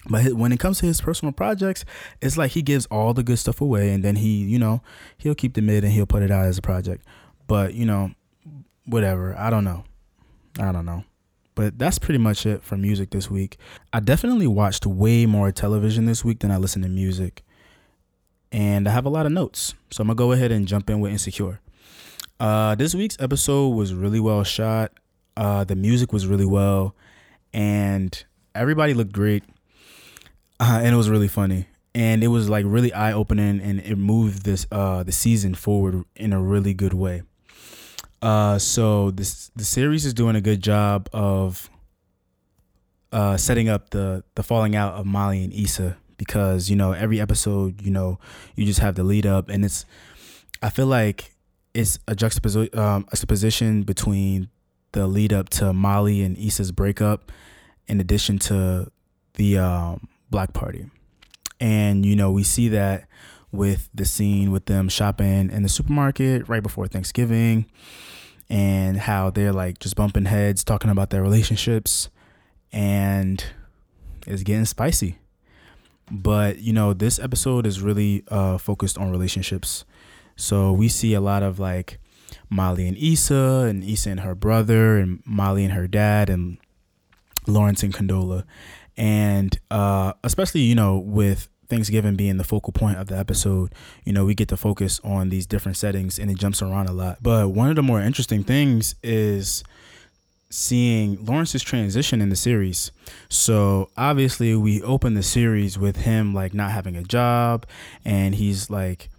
But 0.10 0.34
when 0.34 0.52
it 0.52 0.60
comes 0.60 0.80
to 0.80 0.86
his 0.86 1.02
personal 1.02 1.32
projects, 1.32 1.84
it's 2.22 2.38
like 2.38 2.52
he 2.52 2.62
gives 2.62 2.86
all 2.88 3.14
the 3.14 3.24
good 3.24 3.40
stuff 3.40 3.62
away, 3.62 3.92
and 3.92 4.04
then 4.04 4.16
he, 4.16 4.44
you 4.44 4.60
know, 4.60 4.82
he'll 5.18 5.36
keep 5.36 5.54
the 5.54 5.62
mid 5.62 5.84
and 5.84 5.94
he'll 5.94 6.06
put 6.06 6.24
it 6.24 6.32
out 6.32 6.46
as 6.46 6.58
a 6.58 6.62
project. 6.62 7.06
But 7.48 7.74
you 7.74 7.86
know, 7.86 8.12
whatever. 8.86 9.36
I 9.38 9.50
don't 9.50 9.64
know. 9.64 9.84
I 10.60 10.72
don't 10.72 10.86
know. 10.86 11.04
But 11.56 11.80
that's 11.80 11.98
pretty 11.98 12.20
much 12.20 12.46
it 12.46 12.64
for 12.64 12.78
music 12.78 13.10
this 13.10 13.32
week. 13.32 13.58
I 13.92 14.00
definitely 14.00 14.48
watched 14.48 14.86
way 14.86 15.26
more 15.26 15.52
television 15.52 16.06
this 16.06 16.24
week 16.24 16.40
than 16.40 16.52
I 16.52 16.58
listened 16.58 16.84
to 16.84 16.90
music, 16.90 17.44
and 18.52 18.88
I 18.88 18.92
have 18.92 19.06
a 19.06 19.10
lot 19.10 19.26
of 19.26 19.32
notes. 19.32 19.74
So 19.92 20.02
I'm 20.02 20.08
gonna 20.08 20.16
go 20.16 20.32
ahead 20.32 20.52
and 20.52 20.68
jump 20.68 20.90
in 20.90 21.00
with 21.00 21.12
Insecure. 21.12 21.60
Uh, 22.40 22.76
this 22.76 22.94
week's 22.94 23.18
episode 23.20 23.70
was 23.70 23.94
really 23.94 24.20
well 24.20 24.44
shot. 24.44 24.92
Uh, 25.36 25.64
the 25.64 25.76
music 25.76 26.14
was 26.14 26.28
really 26.28 26.46
well, 26.46 26.96
and 27.54 28.24
everybody 28.54 28.94
looked 28.94 29.12
great 29.12 29.44
uh, 30.60 30.80
and 30.84 30.94
it 30.94 30.98
was 30.98 31.10
really 31.10 31.28
funny 31.28 31.68
and 31.98 32.24
it 32.24 32.28
was 32.28 32.48
like 32.48 32.64
really 32.68 32.94
eye 32.94 33.12
opening 33.12 33.60
and 33.60 33.80
it 33.80 33.96
moved 33.98 34.46
this 34.46 34.68
uh 34.72 35.02
the 35.02 35.12
season 35.12 35.56
forward 35.56 36.06
in 36.16 36.32
a 36.32 36.40
really 36.40 36.74
good 36.74 36.94
way. 36.94 37.24
Uh 38.22 38.60
so 38.60 39.10
this 39.10 39.50
the 39.56 39.66
series 39.66 40.06
is 40.06 40.14
doing 40.14 40.36
a 40.36 40.42
good 40.42 40.62
job 40.62 41.10
of 41.12 41.72
uh 43.12 43.36
setting 43.36 43.68
up 43.68 43.90
the 43.90 44.24
the 44.36 44.44
falling 44.44 44.76
out 44.76 44.94
of 44.94 45.08
Molly 45.08 45.44
and 45.44 45.52
Issa 45.52 45.98
because 46.18 46.70
you 46.70 46.76
know 46.76 46.92
every 46.92 47.20
episode 47.20 47.82
you 47.82 47.90
know 47.90 48.20
you 48.56 48.64
just 48.64 48.80
have 48.80 48.94
the 48.94 49.04
lead 49.04 49.26
up 49.26 49.50
and 49.50 49.66
it's 49.66 49.84
I 50.62 50.70
feel 50.70 50.88
like 50.88 51.34
it's 51.74 51.98
a 52.08 52.16
juxtaposition 52.16 52.80
um, 52.80 53.08
a 53.12 53.86
between 53.86 54.50
the 54.92 55.08
lead 55.08 55.34
up 55.34 55.50
to 55.50 55.74
Molly 55.74 56.22
and 56.22 56.38
Issa's 56.38 56.72
breakup 56.72 57.32
in 57.88 58.00
addition 58.00 58.38
to 58.38 58.92
the 59.34 59.58
um 59.58 60.08
Black 60.30 60.54
Party. 60.54 60.90
And, 61.60 62.06
you 62.06 62.16
know, 62.16 62.32
we 62.32 62.44
see 62.44 62.70
that 62.70 63.08
with 63.52 63.90
the 63.94 64.06
scene 64.06 64.52
with 64.52 64.66
them 64.66 64.90
shopping 64.90 65.50
in 65.50 65.64
the 65.64 65.70
supermarket 65.70 66.48
right 66.48 66.62
before 66.62 66.88
Thanksgiving 66.88 67.66
and 68.50 68.98
how 68.98 69.30
they're 69.30 69.54
like 69.54 69.80
just 69.80 69.96
bumping 69.96 70.26
heads, 70.26 70.64
talking 70.64 70.92
about 70.92 71.10
their 71.10 71.22
relationships. 71.22 72.10
And 72.72 73.44
it's 74.28 74.44
getting 74.44 74.66
spicy. 74.66 75.18
But, 76.12 76.60
you 76.60 76.74
know, 76.74 76.94
this 76.94 77.20
episode 77.20 77.66
is 77.66 77.82
really 77.82 78.24
uh, 78.30 78.58
focused 78.58 78.98
on 78.98 79.12
relationships. 79.12 79.84
So 80.36 80.72
we 80.72 80.88
see 80.88 81.14
a 81.14 81.22
lot 81.22 81.44
of 81.44 81.60
like 81.60 82.00
Molly 82.50 82.88
and 82.88 82.98
Issa, 82.98 83.66
and 83.70 83.84
Issa 83.84 84.12
and 84.12 84.20
her 84.22 84.36
brother, 84.36 84.98
and 84.98 85.22
Molly 85.26 85.64
and 85.64 85.74
her 85.74 85.88
dad, 85.88 86.30
and 86.30 86.58
Lawrence 87.48 87.84
and 87.84 87.94
Condola, 87.94 88.44
and 88.98 89.58
uh, 89.72 90.14
especially 90.24 90.62
you 90.62 90.76
know 90.76 90.98
with 90.98 91.48
Thanksgiving 91.70 92.16
being 92.16 92.38
the 92.38 92.44
focal 92.44 92.74
point 92.74 92.98
of 92.98 93.08
the 93.08 93.18
episode, 93.18 93.74
you 94.06 94.14
know, 94.14 94.26
we 94.26 94.34
get 94.34 94.48
to 94.50 94.58
focus 94.58 95.00
on 95.04 95.30
these 95.30 95.46
different 95.46 95.78
settings 95.78 96.18
and 96.18 96.32
it 96.32 96.38
jumps 96.38 96.62
around 96.62 96.88
a 96.88 96.94
lot. 96.94 97.18
But 97.22 97.50
one 97.50 97.70
of 97.70 97.76
the 97.76 97.84
more 97.84 98.02
interesting 98.02 98.44
things 98.44 98.96
is 99.04 99.64
seeing 100.50 101.24
Lawrence's 101.26 101.64
transition 101.64 102.22
in 102.22 102.30
the 102.30 102.36
series. 102.36 102.92
So 103.30 103.90
obviously 103.98 104.56
we 104.56 104.82
open 104.82 105.14
the 105.14 105.24
series 105.24 105.78
with 105.78 105.98
him 105.98 106.34
like 106.34 106.54
not 106.54 106.72
having 106.72 106.96
a 106.96 107.04
job 107.04 107.66
and 108.06 108.34
he's 108.36 108.70
like 108.70 109.10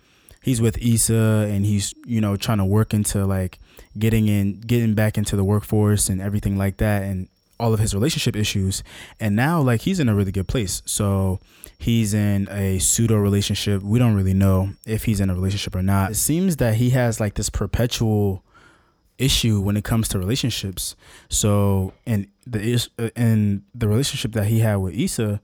he's 0.40 0.62
with 0.62 0.78
Issa 0.78 1.48
and 1.50 1.66
he's, 1.66 1.92
you 2.06 2.22
know, 2.22 2.36
trying 2.36 2.58
to 2.58 2.64
work 2.64 2.94
into 2.94 3.26
like 3.26 3.58
getting 3.98 4.26
in 4.26 4.60
getting 4.60 4.94
back 4.94 5.18
into 5.18 5.36
the 5.36 5.44
workforce 5.44 6.08
and 6.08 6.22
everything 6.22 6.56
like 6.56 6.78
that 6.78 7.02
and 7.02 7.28
all 7.58 7.74
of 7.74 7.80
his 7.80 7.94
relationship 7.94 8.36
issues. 8.36 8.82
And 9.20 9.36
now 9.36 9.60
like 9.60 9.82
he's 9.82 10.00
in 10.00 10.08
a 10.08 10.14
really 10.14 10.32
good 10.32 10.48
place. 10.48 10.82
So 10.84 11.40
he's 11.78 12.14
in 12.14 12.48
a 12.50 12.78
pseudo 12.78 13.16
relationship. 13.16 13.82
We 13.82 13.98
don't 13.98 14.14
really 14.14 14.34
know 14.34 14.70
if 14.86 15.04
he's 15.04 15.20
in 15.20 15.30
a 15.30 15.34
relationship 15.34 15.74
or 15.74 15.82
not. 15.82 16.12
It 16.12 16.16
seems 16.16 16.56
that 16.56 16.76
he 16.76 16.90
has 16.90 17.20
like 17.20 17.34
this 17.34 17.50
perpetual 17.50 18.44
issue 19.18 19.60
when 19.60 19.76
it 19.76 19.84
comes 19.84 20.08
to 20.08 20.18
relationships. 20.18 20.94
So 21.28 21.92
and 22.06 22.28
the 22.46 22.88
in 23.16 23.58
uh, 23.58 23.68
the 23.74 23.88
relationship 23.88 24.32
that 24.32 24.46
he 24.46 24.60
had 24.60 24.76
with 24.76 24.94
Issa 24.94 25.40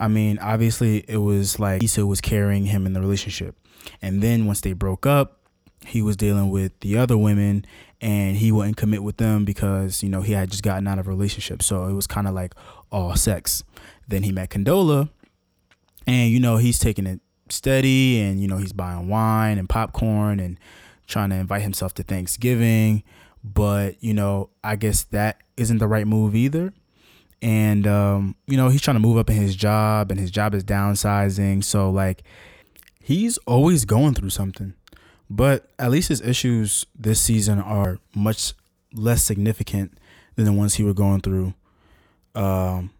I 0.00 0.08
mean 0.08 0.38
obviously 0.38 1.04
it 1.08 1.18
was 1.18 1.58
like 1.58 1.82
Issa 1.82 2.06
was 2.06 2.20
carrying 2.20 2.66
him 2.66 2.86
in 2.86 2.94
the 2.94 3.00
relationship. 3.00 3.54
And 4.02 4.22
then 4.22 4.46
once 4.46 4.60
they 4.60 4.72
broke 4.72 5.06
up 5.06 5.38
he 5.86 6.02
was 6.02 6.16
dealing 6.16 6.50
with 6.50 6.78
the 6.80 6.96
other 6.96 7.16
women 7.16 7.64
and 8.00 8.36
he 8.36 8.52
wouldn't 8.52 8.76
commit 8.76 9.02
with 9.02 9.16
them 9.16 9.44
because 9.44 10.02
you 10.02 10.08
know 10.08 10.22
he 10.22 10.32
had 10.32 10.50
just 10.50 10.62
gotten 10.62 10.86
out 10.86 10.98
of 10.98 11.06
a 11.06 11.10
relationship. 11.10 11.62
So 11.62 11.86
it 11.86 11.92
was 11.92 12.06
kind 12.06 12.28
of 12.28 12.34
like 12.34 12.54
all 12.90 13.14
sex. 13.16 13.64
Then 14.06 14.22
he 14.22 14.32
met 14.32 14.50
condola 14.50 15.08
and 16.06 16.30
you 16.30 16.40
know 16.40 16.56
he's 16.56 16.78
taking 16.78 17.06
it 17.06 17.20
steady 17.50 18.20
and 18.20 18.40
you 18.40 18.48
know 18.48 18.58
he's 18.58 18.72
buying 18.72 19.08
wine 19.08 19.58
and 19.58 19.68
popcorn 19.68 20.40
and 20.40 20.58
trying 21.06 21.30
to 21.30 21.36
invite 21.36 21.62
himself 21.62 21.94
to 21.94 22.02
thanksgiving. 22.02 23.02
But 23.44 24.02
you 24.02 24.14
know 24.14 24.50
i 24.64 24.76
guess 24.76 25.04
that 25.04 25.40
isn't 25.56 25.78
the 25.78 25.88
right 25.88 26.06
move 26.06 26.34
either. 26.34 26.72
And 27.40 27.86
um, 27.86 28.36
you 28.46 28.56
know 28.56 28.68
he's 28.68 28.80
trying 28.80 28.96
to 28.96 29.00
move 29.00 29.16
up 29.16 29.30
in 29.30 29.36
his 29.36 29.56
job 29.56 30.10
and 30.10 30.18
his 30.20 30.30
job 30.30 30.54
is 30.54 30.64
downsizing. 30.64 31.64
So 31.64 31.90
like 31.90 32.22
he's 33.00 33.38
always 33.38 33.84
going 33.84 34.14
through 34.14 34.30
something 34.30 34.74
but 35.30 35.70
at 35.78 35.90
least 35.90 36.08
his 36.08 36.20
issues 36.20 36.86
this 36.98 37.20
season 37.20 37.58
are 37.60 37.98
much 38.14 38.54
less 38.92 39.22
significant 39.22 39.98
than 40.36 40.44
the 40.44 40.52
ones 40.52 40.74
he 40.74 40.82
was 40.82 40.94
going 40.94 41.20
through 41.20 41.54
um, 42.34 42.90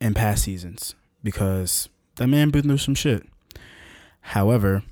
in 0.00 0.14
past 0.14 0.44
seasons 0.44 0.94
because 1.22 1.88
that 2.16 2.26
man 2.26 2.50
been 2.50 2.62
through 2.62 2.78
some 2.78 2.94
shit. 2.94 3.26
However, 4.20 4.82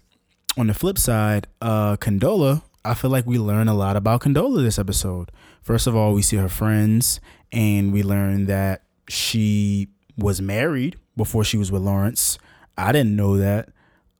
on 0.57 0.69
the 0.69 0.75
flip 0.75 0.99
side, 0.99 1.47
uh, 1.61 1.97
Condola, 1.97 2.63
I 2.85 2.95
feel 2.95 3.11
like 3.11 3.27
we 3.27 3.39
learn 3.39 3.69
a 3.69 3.75
lot 3.75 3.97
about 3.97 4.23
Condola 4.23 4.63
this 4.63 4.79
episode. 4.79 5.31
First 5.63 5.87
of 5.87 5.95
all, 5.95 6.15
we 6.15 6.23
see 6.23 6.37
her 6.37 6.49
friends 6.49 7.21
and 7.53 7.93
we 7.93 8.03
learn 8.03 8.47
that 8.47 8.83
she 9.09 9.89
was 10.17 10.41
married 10.41 10.97
before 11.17 11.45
she 11.45 11.59
was 11.59 11.71
with 11.71 11.83
Lawrence. 11.83 12.39
I 12.77 12.93
didn't 12.93 13.17
know 13.17 13.37
that. 13.37 13.69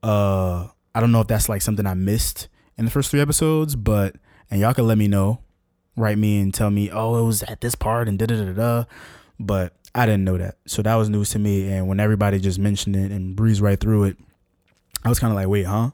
Uh, 0.03 0.69
I 0.99 1.01
don't 1.01 1.13
know 1.13 1.21
if 1.21 1.29
that's 1.29 1.49
like 1.49 1.63
something 1.63 1.87
I 1.87 1.95
missed 1.95 2.49
in 2.77 2.85
the 2.85 2.91
first 2.91 3.13
three 3.13 3.21
episodes, 3.21 3.77
but 3.77 4.17
and 4.51 4.61
y'all 4.61 4.75
can 4.75 4.85
let 4.85 4.99
me 4.99 5.07
know, 5.07 5.39
write 5.95 6.19
me 6.19 6.41
and 6.41 6.53
tell 6.53 6.71
me, 6.71 6.91
oh, 6.91 7.21
it 7.21 7.25
was 7.25 7.45
at 7.45 7.61
this 7.61 7.77
part 7.77 8.09
and 8.09 8.19
da 8.19 8.27
da 8.27 8.35
da 8.35 8.53
da. 8.53 8.85
But 9.39 9.75
I 9.95 10.07
didn't 10.07 10.25
know 10.25 10.37
that, 10.39 10.57
so 10.67 10.83
that 10.83 10.97
was 10.97 11.09
news 11.09 11.31
to 11.31 11.39
me. 11.39 11.71
And 11.71 11.87
when 11.87 12.01
everybody 12.01 12.41
just 12.41 12.59
mentioned 12.59 12.97
it 12.97 13.13
and 13.13 13.37
breezed 13.37 13.61
right 13.61 13.79
through 13.79 14.07
it, 14.07 14.17
I 15.05 15.09
was 15.09 15.21
kind 15.21 15.31
of 15.31 15.37
like, 15.37 15.47
wait, 15.47 15.67
huh? 15.67 15.91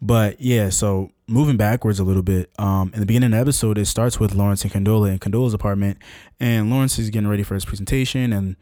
But 0.00 0.40
yeah, 0.40 0.70
so 0.70 1.10
moving 1.26 1.58
backwards 1.58 2.00
a 2.00 2.04
little 2.04 2.22
bit, 2.22 2.50
um, 2.58 2.92
in 2.94 3.00
the 3.00 3.06
beginning 3.06 3.26
of 3.26 3.32
the 3.32 3.40
episode, 3.42 3.76
it 3.76 3.84
starts 3.84 4.18
with 4.18 4.34
Lawrence 4.34 4.62
and 4.62 4.72
Condola 4.72 5.12
in 5.12 5.18
Condola's 5.18 5.52
apartment, 5.52 5.98
and 6.40 6.70
Lawrence 6.70 6.98
is 6.98 7.10
getting 7.10 7.28
ready 7.28 7.42
for 7.42 7.52
his 7.52 7.66
presentation, 7.66 8.32
and 8.32 8.56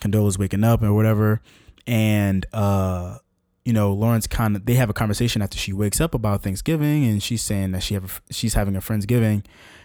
Condola's 0.00 0.38
waking 0.38 0.62
up 0.62 0.80
or 0.80 0.94
whatever, 0.94 1.40
and 1.88 2.46
uh, 2.52 3.18
you 3.64 3.72
know, 3.72 3.92
Lawrence 3.92 4.26
kind 4.26 4.56
of 4.56 4.66
they 4.66 4.74
have 4.74 4.90
a 4.90 4.94
conversation 4.94 5.40
after 5.40 5.56
she 5.56 5.72
wakes 5.72 6.00
up 6.00 6.14
about 6.14 6.42
Thanksgiving, 6.42 7.04
and 7.04 7.22
she's 7.22 7.42
saying 7.42 7.72
that 7.72 7.82
she 7.82 7.94
have 7.94 8.04
a, 8.04 8.32
she's 8.32 8.54
having 8.54 8.76
a 8.76 8.80
friendsgiving, 8.80 9.44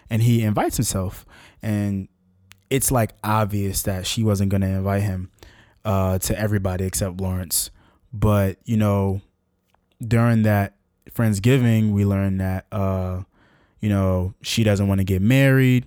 and 0.09 0.21
he 0.21 0.43
invites 0.43 0.77
himself, 0.77 1.25
and 1.61 2.07
it's 2.69 2.91
like 2.91 3.13
obvious 3.23 3.83
that 3.83 4.05
she 4.05 4.23
wasn't 4.23 4.51
gonna 4.51 4.67
invite 4.67 5.03
him 5.03 5.31
uh, 5.85 6.19
to 6.19 6.37
everybody 6.37 6.85
except 6.85 7.21
Lawrence, 7.21 7.71
but 8.11 8.57
you 8.65 8.75
know, 8.77 9.21
during 10.05 10.43
that 10.43 10.75
friendsgiving, 11.11 11.91
we 11.91 12.05
learned 12.05 12.41
that 12.41 12.65
uh, 12.71 13.23
you 13.79 13.89
know 13.89 14.33
she 14.41 14.63
doesn't 14.63 14.87
want 14.89 14.99
to 14.99 15.05
get 15.05 15.21
married 15.21 15.85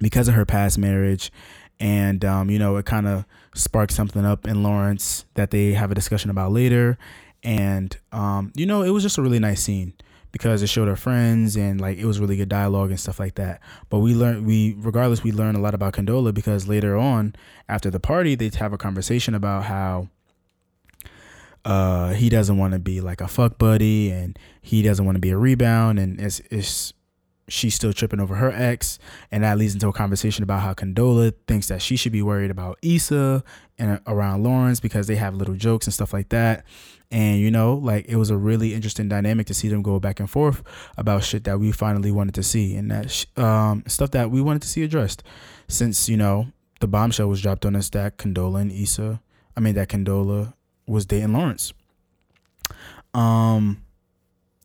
because 0.00 0.26
of 0.26 0.34
her 0.34 0.44
past 0.44 0.78
marriage, 0.78 1.30
and 1.80 2.24
um, 2.24 2.50
you 2.50 2.58
know 2.58 2.76
it 2.76 2.86
kind 2.86 3.06
of 3.06 3.24
sparked 3.54 3.92
something 3.92 4.24
up 4.24 4.46
in 4.46 4.62
Lawrence 4.62 5.24
that 5.34 5.50
they 5.50 5.72
have 5.72 5.90
a 5.90 5.94
discussion 5.94 6.30
about 6.30 6.52
later, 6.52 6.98
and 7.42 7.96
um, 8.12 8.52
you 8.54 8.66
know 8.66 8.82
it 8.82 8.90
was 8.90 9.02
just 9.02 9.18
a 9.18 9.22
really 9.22 9.38
nice 9.38 9.62
scene 9.62 9.94
because 10.30 10.62
it 10.62 10.66
showed 10.66 10.88
our 10.88 10.96
friends 10.96 11.56
and 11.56 11.80
like 11.80 11.98
it 11.98 12.04
was 12.04 12.20
really 12.20 12.36
good 12.36 12.48
dialogue 12.48 12.90
and 12.90 13.00
stuff 13.00 13.18
like 13.18 13.34
that. 13.36 13.60
But 13.88 14.00
we 14.00 14.14
learned 14.14 14.46
we 14.46 14.74
regardless 14.78 15.22
we 15.22 15.32
learned 15.32 15.56
a 15.56 15.60
lot 15.60 15.74
about 15.74 15.94
Condola 15.94 16.34
because 16.34 16.68
later 16.68 16.96
on 16.96 17.34
after 17.68 17.90
the 17.90 18.00
party 18.00 18.34
they 18.34 18.50
have 18.58 18.72
a 18.72 18.78
conversation 18.78 19.34
about 19.34 19.64
how 19.64 20.08
uh, 21.64 22.12
he 22.12 22.28
doesn't 22.28 22.56
want 22.56 22.72
to 22.72 22.78
be 22.78 23.00
like 23.00 23.20
a 23.20 23.28
fuck 23.28 23.58
buddy 23.58 24.10
and 24.10 24.38
he 24.60 24.82
doesn't 24.82 25.04
want 25.04 25.16
to 25.16 25.20
be 25.20 25.30
a 25.30 25.36
rebound 25.36 25.98
and 25.98 26.20
it's 26.20 26.40
it's 26.50 26.92
she's 27.48 27.74
still 27.74 27.92
tripping 27.92 28.20
over 28.20 28.36
her 28.36 28.50
ex, 28.50 28.98
and 29.30 29.42
that 29.42 29.58
leads 29.58 29.74
into 29.74 29.88
a 29.88 29.92
conversation 29.92 30.42
about 30.42 30.60
how 30.60 30.74
Condola 30.74 31.32
thinks 31.46 31.68
that 31.68 31.82
she 31.82 31.96
should 31.96 32.12
be 32.12 32.22
worried 32.22 32.50
about 32.50 32.78
Issa 32.82 33.42
and 33.78 34.00
around 34.06 34.42
Lawrence 34.42 34.80
because 34.80 35.06
they 35.06 35.16
have 35.16 35.34
little 35.34 35.54
jokes 35.54 35.86
and 35.86 35.94
stuff 35.94 36.12
like 36.12 36.28
that. 36.30 36.64
And 37.10 37.40
you 37.40 37.50
know, 37.50 37.74
like 37.74 38.06
it 38.06 38.16
was 38.16 38.30
a 38.30 38.36
really 38.36 38.74
interesting 38.74 39.08
dynamic 39.08 39.46
to 39.46 39.54
see 39.54 39.68
them 39.68 39.82
go 39.82 39.98
back 39.98 40.20
and 40.20 40.28
forth 40.28 40.62
about 40.96 41.24
shit 41.24 41.44
that 41.44 41.58
we 41.58 41.72
finally 41.72 42.10
wanted 42.10 42.34
to 42.34 42.42
see 42.42 42.76
and 42.76 42.90
that 42.90 43.10
sh- 43.10 43.26
um, 43.36 43.82
stuff 43.86 44.10
that 44.10 44.30
we 44.30 44.42
wanted 44.42 44.62
to 44.62 44.68
see 44.68 44.82
addressed. 44.82 45.22
Since 45.68 46.08
you 46.08 46.16
know 46.16 46.48
the 46.80 46.86
bombshell 46.86 47.28
was 47.28 47.40
dropped 47.40 47.64
on 47.64 47.76
us 47.76 47.88
that 47.90 48.18
Condola 48.18 48.60
and 48.60 48.72
Issa, 48.72 49.20
I 49.56 49.60
mean 49.60 49.74
that 49.74 49.88
Condola 49.88 50.52
was 50.86 51.06
dating 51.06 51.32
Lawrence. 51.32 51.72
Um, 53.14 53.82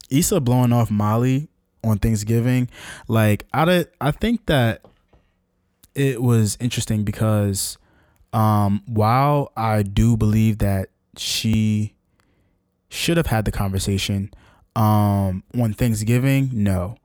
Issa 0.09 0.41
blowing 0.41 0.73
off 0.73 0.91
Molly 0.91 1.49
on 1.83 1.99
Thanksgiving. 1.99 2.69
Like 3.07 3.45
I 3.53 3.85
I 3.99 4.11
think 4.11 4.45
that 4.47 4.81
it 5.95 6.21
was 6.21 6.57
interesting 6.59 7.03
because 7.03 7.77
um, 8.33 8.81
while 8.87 9.51
I 9.55 9.83
do 9.83 10.17
believe 10.17 10.57
that 10.59 10.89
she 11.17 11.93
should 12.89 13.17
have 13.17 13.27
had 13.27 13.45
the 13.45 13.51
conversation 13.51 14.31
um, 14.75 15.43
on 15.59 15.73
Thanksgiving, 15.73 16.49
no. 16.53 16.97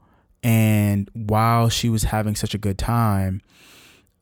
And 0.42 1.10
while 1.12 1.68
she 1.68 1.88
was 1.88 2.04
having 2.04 2.34
such 2.34 2.54
a 2.54 2.58
good 2.58 2.78
time, 2.78 3.42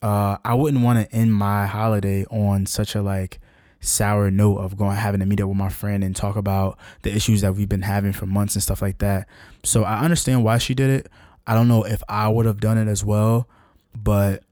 uh, 0.03 0.39
I 0.45 0.55
wouldn't 0.55 0.83
want 0.83 0.99
to 0.99 1.15
end 1.15 1.35
my 1.35 1.67
holiday 1.67 2.25
on 2.27 2.67
such 2.67 2.95
a 2.95 3.03
like 3.03 3.39
sour 3.81 4.31
note 4.31 4.59
of 4.59 4.77
going 4.77 4.97
having 4.97 5.21
to 5.21 5.27
meet 5.27 5.41
up 5.41 5.49
with 5.49 5.57
my 5.57 5.69
friend 5.69 6.03
and 6.03 6.17
talk 6.17 6.37
about 6.37 6.79
the 7.03 7.15
issues 7.15 7.41
that 7.43 7.55
we've 7.55 7.69
been 7.69 7.83
having 7.83 8.13
for 8.13 8.27
months 8.27 8.55
and 8.55 8.63
stuff 8.63 8.83
like 8.83 8.99
that. 8.99 9.29
So 9.63 9.85
I 9.85 10.01
understand 10.01 10.45
why 10.45 10.59
she 10.59 10.75
did 10.75 10.91
it. 10.91 11.09
I 11.47 11.55
don't 11.55 11.69
know 11.69 11.85
if 11.85 12.03
I 12.09 12.29
would 12.29 12.47
have 12.47 12.61
done 12.61 12.79
it 12.79 12.89
as 12.89 13.05
well, 13.05 13.49
but 13.95 14.43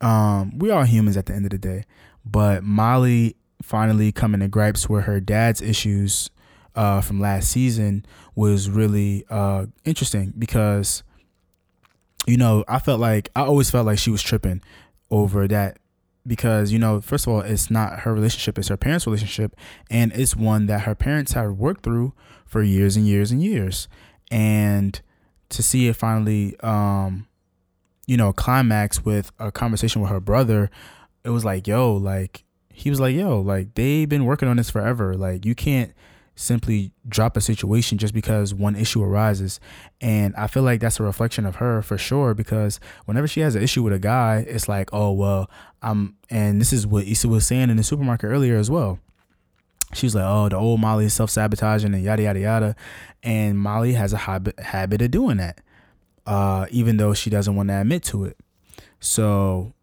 um, 0.00 0.58
we 0.58 0.70
are 0.70 0.84
humans 0.84 1.16
at 1.16 1.26
the 1.26 1.34
end 1.34 1.46
of 1.46 1.50
the 1.50 1.58
day. 1.58 1.84
But 2.24 2.62
Molly 2.62 3.36
finally 3.62 4.12
coming 4.12 4.40
to 4.40 4.48
gripes 4.48 4.88
with 4.88 5.04
her 5.04 5.20
dad's 5.20 5.62
issues 5.62 6.30
uh, 6.74 7.00
from 7.00 7.20
last 7.20 7.50
season 7.50 8.04
was 8.34 8.68
really 8.70 9.24
uh, 9.30 9.66
interesting 9.84 10.32
because 10.38 11.02
you 12.26 12.36
know 12.36 12.64
I 12.68 12.78
felt 12.78 13.00
like 13.00 13.30
I 13.36 13.42
always 13.42 13.70
felt 13.70 13.86
like 13.86 13.98
she 13.98 14.10
was 14.10 14.22
tripping 14.22 14.62
over 15.10 15.46
that 15.48 15.78
because 16.26 16.70
you 16.72 16.78
know 16.78 17.00
first 17.00 17.26
of 17.26 17.32
all 17.32 17.40
it's 17.40 17.70
not 17.70 18.00
her 18.00 18.14
relationship 18.14 18.56
it's 18.56 18.68
her 18.68 18.76
parents 18.76 19.06
relationship 19.06 19.56
and 19.90 20.12
it's 20.12 20.36
one 20.36 20.66
that 20.66 20.82
her 20.82 20.94
parents 20.94 21.32
have 21.32 21.52
worked 21.52 21.82
through 21.82 22.12
for 22.46 22.62
years 22.62 22.96
and 22.96 23.06
years 23.06 23.30
and 23.30 23.42
years. 23.42 23.88
And 24.30 25.00
to 25.48 25.62
see 25.62 25.88
it 25.88 25.96
finally 25.96 26.58
um 26.60 27.26
you 28.06 28.16
know 28.16 28.32
climax 28.32 29.04
with 29.04 29.32
a 29.38 29.52
conversation 29.52 30.00
with 30.00 30.10
her 30.10 30.20
brother 30.20 30.70
it 31.24 31.28
was 31.30 31.44
like 31.44 31.66
yo 31.66 31.92
like 31.94 32.44
he 32.72 32.88
was 32.88 33.00
like 33.00 33.14
yo 33.14 33.40
like 33.40 33.74
they've 33.74 34.08
been 34.08 34.24
working 34.24 34.48
on 34.48 34.56
this 34.56 34.70
forever. 34.70 35.14
Like 35.14 35.44
you 35.44 35.54
can't 35.54 35.92
simply 36.34 36.92
drop 37.06 37.36
a 37.36 37.40
situation 37.40 37.98
just 37.98 38.14
because 38.14 38.54
one 38.54 38.74
issue 38.74 39.02
arises. 39.02 39.60
And 40.00 40.34
I 40.36 40.46
feel 40.46 40.62
like 40.62 40.80
that's 40.80 40.98
a 40.98 41.02
reflection 41.02 41.46
of 41.46 41.56
her 41.56 41.82
for 41.82 41.98
sure 41.98 42.34
because 42.34 42.80
whenever 43.04 43.28
she 43.28 43.40
has 43.40 43.54
an 43.54 43.62
issue 43.62 43.82
with 43.82 43.92
a 43.92 43.98
guy, 43.98 44.44
it's 44.48 44.68
like, 44.68 44.90
oh, 44.92 45.12
well, 45.12 45.50
I'm, 45.82 46.16
and 46.30 46.60
this 46.60 46.72
is 46.72 46.86
what 46.86 47.06
Issa 47.06 47.28
was 47.28 47.46
saying 47.46 47.70
in 47.70 47.76
the 47.76 47.82
supermarket 47.82 48.30
earlier 48.30 48.56
as 48.56 48.70
well. 48.70 48.98
She 49.94 50.06
was 50.06 50.14
like, 50.14 50.24
oh, 50.24 50.48
the 50.48 50.56
old 50.56 50.80
Molly 50.80 51.04
is 51.04 51.14
self 51.14 51.30
sabotaging 51.30 51.92
and 51.92 52.02
yada, 52.02 52.22
yada, 52.22 52.40
yada. 52.40 52.76
And 53.22 53.58
Molly 53.58 53.92
has 53.92 54.12
a 54.14 54.18
habit, 54.18 54.58
habit 54.58 55.02
of 55.02 55.10
doing 55.10 55.36
that, 55.36 55.60
uh, 56.26 56.66
even 56.70 56.96
though 56.96 57.12
she 57.12 57.28
doesn't 57.28 57.54
want 57.54 57.68
to 57.68 57.80
admit 57.80 58.02
to 58.04 58.24
it. 58.24 58.38
So 59.00 59.74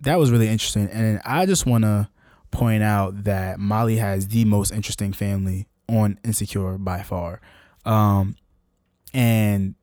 that 0.00 0.18
was 0.18 0.30
really 0.30 0.48
interesting. 0.48 0.88
And 0.88 1.20
I 1.24 1.44
just 1.44 1.66
want 1.66 1.84
to 1.84 2.08
point 2.50 2.82
out 2.82 3.24
that 3.24 3.60
Molly 3.60 3.96
has 3.96 4.28
the 4.28 4.46
most 4.46 4.72
interesting 4.72 5.12
family 5.12 5.66
on 5.88 6.18
Insecure 6.24 6.78
by 6.78 7.02
far. 7.02 7.40
Um, 7.84 8.36
and 9.14 9.74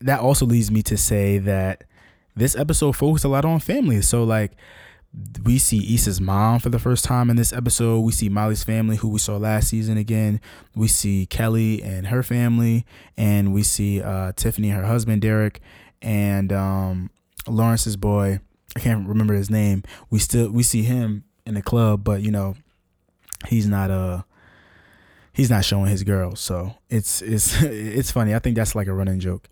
that 0.00 0.20
also 0.20 0.46
leads 0.46 0.70
me 0.70 0.82
to 0.84 0.96
say 0.96 1.38
that 1.38 1.84
this 2.34 2.56
episode 2.56 2.96
focused 2.96 3.24
a 3.24 3.28
lot 3.28 3.44
on 3.44 3.60
family. 3.60 4.00
So, 4.00 4.24
like, 4.24 4.52
we 5.44 5.58
see 5.58 5.94
Issa's 5.94 6.20
mom 6.20 6.60
for 6.60 6.68
the 6.68 6.78
first 6.78 7.04
time 7.04 7.30
in 7.30 7.36
this 7.36 7.52
episode. 7.52 8.00
We 8.00 8.12
see 8.12 8.28
Molly's 8.28 8.62
family, 8.62 8.96
who 8.96 9.08
we 9.08 9.18
saw 9.18 9.36
last 9.36 9.68
season 9.68 9.98
again. 9.98 10.40
We 10.74 10.88
see 10.88 11.26
Kelly 11.26 11.82
and 11.82 12.06
her 12.06 12.22
family, 12.22 12.86
and 13.16 13.52
we 13.52 13.62
see 13.62 14.00
uh, 14.00 14.32
Tiffany, 14.36 14.70
her 14.70 14.84
husband 14.84 15.22
Derek, 15.22 15.60
and 16.00 16.52
um, 16.52 17.10
Lawrence's 17.48 17.96
boy. 17.96 18.40
I 18.76 18.80
can't 18.80 19.08
remember 19.08 19.34
his 19.34 19.50
name. 19.50 19.82
We 20.10 20.20
still 20.20 20.50
we 20.50 20.62
see 20.62 20.82
him 20.82 21.24
in 21.44 21.54
the 21.54 21.62
club, 21.62 22.04
but 22.04 22.22
you 22.22 22.30
know, 22.30 22.54
he's 23.48 23.66
not 23.66 23.90
uh 23.90 24.22
he's 25.32 25.50
not 25.50 25.64
showing 25.64 25.90
his 25.90 26.02
girl. 26.02 26.34
So 26.36 26.74
it's 26.88 27.22
it's 27.22 27.60
it's 27.62 28.10
funny. 28.10 28.34
I 28.34 28.38
think 28.38 28.56
that's 28.56 28.74
like 28.74 28.86
a 28.86 28.92
running 28.94 29.20
joke. 29.20 29.48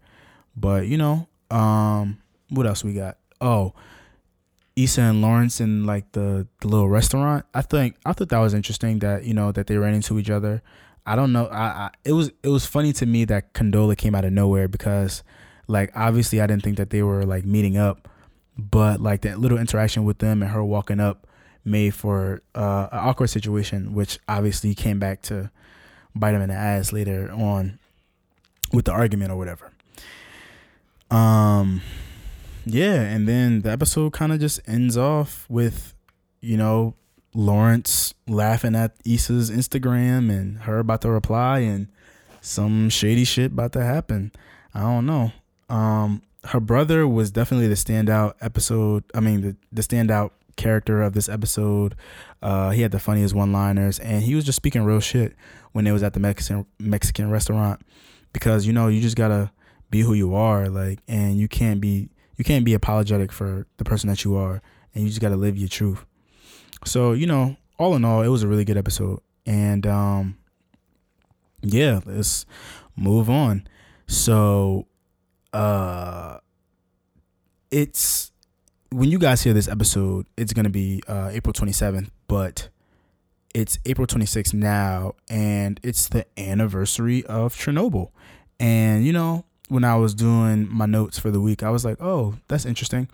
But 0.57 0.87
you 0.87 0.99
know, 0.99 1.29
um, 1.51 2.19
what 2.51 2.67
else 2.67 2.85
we 2.85 2.95
got? 2.95 3.19
Oh, 3.41 3.75
Issa 4.77 5.01
and 5.01 5.23
Lawrence 5.23 5.61
in 5.61 5.87
like 5.87 6.13
the, 6.13 6.47
the 6.61 6.69
little 6.69 6.89
restaurant. 6.89 7.45
I 7.55 7.63
think 7.63 7.97
I 8.05 8.13
thought 8.13 8.29
that 8.29 8.39
was 8.39 8.55
interesting 8.55 9.01
that 9.01 9.25
you 9.25 9.35
know 9.35 9.53
that 9.53 9.67
they 9.67 9.77
ran 9.77 9.95
into 9.95 10.19
each 10.19 10.31
other. 10.31 10.63
I 11.07 11.17
don't 11.17 11.33
know. 11.33 11.47
I, 11.47 11.65
I 11.65 11.91
it 12.05 12.13
was 12.13 12.31
it 12.43 12.49
was 12.49 12.67
funny 12.67 12.93
to 12.95 13.07
me 13.07 13.25
that 13.27 13.55
Condola 13.55 13.97
came 13.97 14.15
out 14.15 14.25
of 14.25 14.33
nowhere 14.33 14.69
because 14.69 15.23
like 15.67 15.91
obviously 15.95 16.41
I 16.41 16.47
didn't 16.47 16.63
think 16.63 16.77
that 16.77 16.91
they 16.91 17.03
were 17.03 17.25
like 17.25 17.45
meeting 17.45 17.77
up, 17.77 18.09
but 18.57 19.01
like 19.01 19.23
that 19.23 19.39
little 19.39 19.59
interaction 19.59 20.05
with 20.05 20.19
them 20.19 20.43
and 20.43 20.51
her 20.53 20.65
walking 20.65 21.01
up 21.01 21.27
made 21.65 21.95
for 21.95 22.43
uh, 22.55 22.89
an 22.93 22.99
awkward 22.99 23.29
situation, 23.29 23.95
which 23.95 24.19
obviously 24.29 24.75
came 24.75 24.99
back 24.99 25.23
to 25.23 25.51
bite 26.19 26.35
him 26.35 26.43
in 26.43 26.49
the 26.49 26.55
ass 26.55 26.93
later 26.93 27.31
on 27.33 27.79
with 28.73 28.85
the 28.85 28.93
argument 28.93 29.33
or 29.33 29.37
whatever. 29.37 29.73
Um, 31.11 31.81
yeah, 32.67 33.01
and 33.01 33.27
then 33.27 33.63
the 33.63 33.71
episode 33.71 34.13
kind 34.13 34.33
of 34.33 34.41
just 34.41 34.61
ends 34.67 34.97
off 34.97 35.47
with, 35.49 35.95
you 36.41 36.57
know, 36.57 36.95
Lawrence 37.35 38.15
laughing 38.27 38.75
at 38.75 38.97
Issa's 39.05 39.51
Instagram 39.51 40.31
and 40.31 40.59
her 40.61 40.79
about 40.79 41.03
to 41.03 41.11
reply 41.11 41.61
and 41.61 41.89
some 42.41 42.89
shady 42.91 43.25
shit 43.25 43.53
about 43.53 43.73
to 43.73 43.83
happen. 43.83 44.33
I 44.75 44.81
don't 44.81 45.07
know. 45.07 45.33
Um, 45.69 46.23
her 46.45 46.61
brother 46.61 47.07
was 47.07 47.31
definitely 47.31 47.69
the 47.69 47.75
standout 47.75 48.35
episode. 48.41 49.05
I 49.15 49.21
mean, 49.21 49.41
the 49.43 49.57
the 49.73 49.83
standout 49.83 50.31
character 50.59 51.01
of 51.01 51.15
this 51.15 51.29
episode. 51.29 51.95
Uh, 52.43 52.71
he 52.71 52.83
had 52.83 52.91
the 52.91 52.99
funniest 52.99 53.35
one 53.35 53.51
liners, 53.53 53.99
and 53.99 54.23
he 54.23 54.35
was 54.35 54.45
just 54.45 54.57
speaking 54.57 54.85
real 54.85 55.01
shit 55.01 55.35
when 55.73 55.87
it 55.87 55.93
was 55.93 56.03
at 56.03 56.13
the 56.13 56.21
Mexican 56.21 56.67
Mexican 56.79 57.31
restaurant 57.31 57.81
because 58.35 58.67
you 58.67 58.75
know 58.75 58.89
you 58.89 59.01
just 59.01 59.17
gotta 59.17 59.51
be 59.91 60.01
who 60.03 60.13
you 60.13 60.35
are, 60.35 60.69
like, 60.69 61.01
and 61.09 61.39
you 61.39 61.49
can't 61.49 61.81
be 61.81 62.11
you 62.37 62.45
can't 62.45 62.67
be 62.67 62.75
apologetic 62.75 63.33
for 63.33 63.67
the 63.79 63.85
person 63.85 64.09
that 64.09 64.25
you 64.25 64.37
are, 64.37 64.61
and 64.95 65.05
you 65.05 65.09
just 65.09 65.23
gotta 65.23 65.37
live 65.37 65.57
your 65.57 65.69
truth. 65.69 66.05
So 66.85 67.13
you 67.13 67.27
know, 67.27 67.57
all 67.79 67.97
in 67.97 68.05
all, 68.05 68.23
it 68.23 68.29
was 68.29 68.43
a 68.43 68.49
really 68.49 68.67
good 68.67 68.77
episode, 68.77 69.21
and 69.47 69.87
um, 69.87 70.37
yeah, 71.63 72.01
let's 72.05 72.45
move 72.97 73.31
on. 73.31 73.67
So, 74.07 74.87
uh, 75.53 76.39
it's 77.71 78.33
when 78.91 79.11
you 79.11 79.19
guys 79.19 79.43
hear 79.43 79.53
this 79.53 79.69
episode, 79.69 80.27
it's 80.37 80.53
gonna 80.53 80.71
be 80.71 81.03
uh, 81.09 81.31
April 81.33 81.53
27th, 81.53 82.11
but 82.27 82.69
it's 83.55 83.79
April 83.87 84.07
26th 84.07 84.55
now, 84.55 85.15
and 85.29 85.81
it's 85.83 86.09
the 86.09 86.27
anniversary 86.39 87.25
of 87.27 87.55
Chernobyl. 87.55 88.11
And 88.61 89.05
you 89.05 89.13
know, 89.13 89.45
when 89.69 89.85
I 89.85 89.97
was 89.97 90.15
doing 90.15 90.69
my 90.71 90.87
notes 90.87 91.19
for 91.19 91.31
the 91.31 91.41
week, 91.41 91.63
I 91.63 91.71
was 91.71 91.85
like, 91.85 92.01
"Oh, 92.01 92.37
that's 92.49 92.65
interesting." 92.65 93.09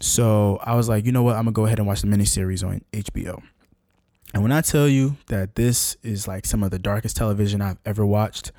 So 0.00 0.60
I 0.62 0.74
was 0.74 0.88
like, 0.88 1.04
you 1.04 1.12
know 1.12 1.22
what? 1.22 1.36
I'm 1.36 1.44
gonna 1.44 1.52
go 1.52 1.66
ahead 1.66 1.78
and 1.78 1.88
watch 1.88 2.02
the 2.02 2.06
miniseries 2.06 2.66
on 2.66 2.82
HBO. 2.92 3.42
And 4.32 4.42
when 4.42 4.52
I 4.52 4.60
tell 4.60 4.86
you 4.86 5.16
that 5.26 5.54
this 5.56 5.96
is 6.02 6.28
like 6.28 6.46
some 6.46 6.62
of 6.62 6.70
the 6.70 6.78
darkest 6.78 7.16
television 7.16 7.60
I've 7.60 7.78
ever 7.84 8.06
watched, 8.06 8.52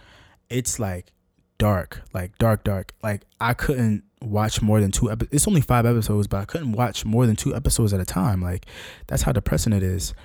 it's 0.49 0.79
like 0.79 1.11
dark, 1.59 2.01
like 2.13 2.35
dark, 2.39 2.63
dark. 2.63 2.93
Like 3.03 3.21
I 3.39 3.53
couldn't 3.53 4.03
watch 4.21 4.63
more 4.63 4.81
than 4.81 4.91
two 4.91 5.11
episodes. 5.11 5.33
It's 5.33 5.47
only 5.47 5.61
five 5.61 5.85
episodes, 5.85 6.25
but 6.25 6.37
I 6.37 6.45
couldn't 6.45 6.71
watch 6.71 7.05
more 7.05 7.27
than 7.27 7.35
two 7.35 7.55
episodes 7.55 7.93
at 7.93 7.99
a 7.99 8.05
time. 8.05 8.41
Like 8.41 8.65
that's 9.05 9.21
how 9.21 9.31
depressing 9.31 9.73
it 9.73 9.83
is. 9.83 10.15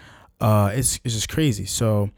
Uh, 0.41 0.71
it's 0.73 0.99
it's 1.05 1.15
just 1.15 1.29
crazy. 1.29 1.67
So 1.67 2.11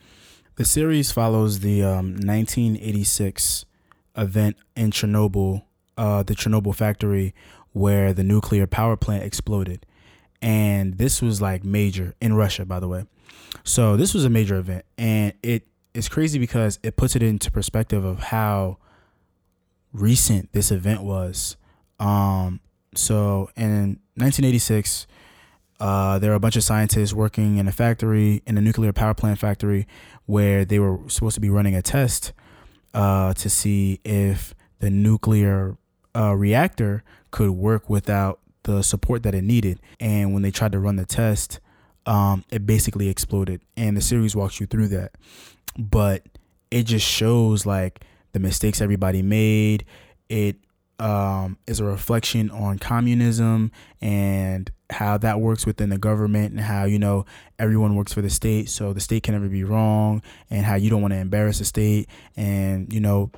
the 0.55 0.65
series 0.65 1.11
follows 1.11 1.61
the 1.61 1.83
um, 1.83 2.13
1986 2.13 3.65
event 4.17 4.57
in 4.77 4.93
Chernobyl, 4.93 5.65
uh, 5.99 6.23
the 6.23 6.35
Chernobyl 6.35 6.75
factory 6.75 7.35
where 7.73 8.15
the 8.15 8.23
nuclear 8.23 8.67
power 8.67 8.97
plant 8.97 9.23
exploded, 9.23 9.85
and 10.41 10.97
this 10.97 11.21
was 11.21 11.43
like 11.43 11.65
major 11.65 12.15
in 12.21 12.35
Russia, 12.35 12.65
by 12.65 12.81
the 12.81 12.89
way. 12.89 13.05
So 13.65 13.97
this 13.97 14.15
was 14.15 14.25
a 14.25 14.31
major 14.31 14.57
event, 14.57 14.85
and 14.97 15.35
it 15.43 15.67
is 15.93 16.09
crazy 16.09 16.39
because 16.39 16.79
it 16.83 16.97
puts 16.97 17.17
it 17.17 17.23
into 17.23 17.51
perspective 17.51 18.05
of 18.05 18.19
how 18.19 18.79
recent 19.97 20.53
this 20.53 20.71
event 20.71 21.03
was. 21.03 21.57
Um, 21.99 22.61
so 22.95 23.51
in 23.57 24.01
1986, 24.15 25.07
uh, 25.79 26.19
there 26.19 26.31
were 26.31 26.37
a 26.37 26.41
bunch 26.41 26.57
of 26.57 26.63
scientists 26.63 27.13
working 27.13 27.59
in 27.59 27.69
a 27.69 27.73
factory, 27.73 28.43
in 28.47 28.57
a 28.57 28.61
nuclear 28.61 28.93
power 28.93 29.15
plant 29.15 29.39
factory, 29.39 29.87
where 30.27 30.65
they 30.65 30.79
were 30.79 30.99
supposed 31.09 31.35
to 31.35 31.41
be 31.41 31.51
running 31.51 31.75
a 31.75 31.83
test 31.83 32.33
uh, 32.95 33.35
to 33.35 33.51
see 33.51 34.01
if 34.05 34.55
the 34.79 34.91
nuclear 34.91 35.77
uh, 36.15 36.35
reactor 36.35 37.03
could 37.31 37.51
work 37.51 37.91
without 37.91 38.41
the 38.63 38.83
support 38.83 39.23
that 39.23 39.35
it 39.35 39.45
needed. 39.45 39.81
And 40.01 40.33
when 40.33 40.43
they 40.43 40.51
tried 40.51 40.73
to 40.73 40.79
run 40.79 40.97
the 40.97 41.05
test, 41.05 41.61
um, 42.07 42.45
it 42.51 42.65
basically 42.67 43.09
exploded. 43.09 43.61
And 43.77 43.97
the 43.97 44.01
series 44.01 44.35
walks 44.35 44.61
you 44.61 44.67
through 44.67 44.89
that. 44.89 45.13
But 45.79 46.23
it 46.71 46.85
just 46.85 47.07
shows 47.07 47.67
like 47.67 48.01
the 48.37 48.41
mistakes 48.41 48.83
everybody 48.83 49.23
made. 49.23 49.87
It 50.29 50.57
um, 50.99 51.57
is 51.67 51.81
a 51.81 51.85
reflection 51.85 52.51
on 52.51 52.79
communism 52.79 53.73
and 54.03 54.71
how 54.91 55.17
that 55.19 55.41
works 55.41 55.65
within 55.65 55.89
the 55.89 55.97
government 55.97 56.53
and 56.53 56.61
how 56.61 56.85
you 56.85 56.99
know 56.99 57.25
everyone 57.59 57.97
works 57.97 58.13
for 58.13 58.21
the 58.21 58.29
state. 58.29 58.69
So 58.69 58.93
the 58.93 59.01
state 59.01 59.23
can 59.23 59.33
never 59.33 59.49
be 59.49 59.65
wrong 59.65 60.21
and 60.51 60.67
how 60.67 60.75
you 60.75 60.91
don't 60.91 61.01
want 61.01 61.15
to 61.15 61.19
embarrass 61.19 61.61
the 61.61 61.65
state. 61.65 62.11
And 62.37 62.93
you 62.93 63.01
know 63.01 63.31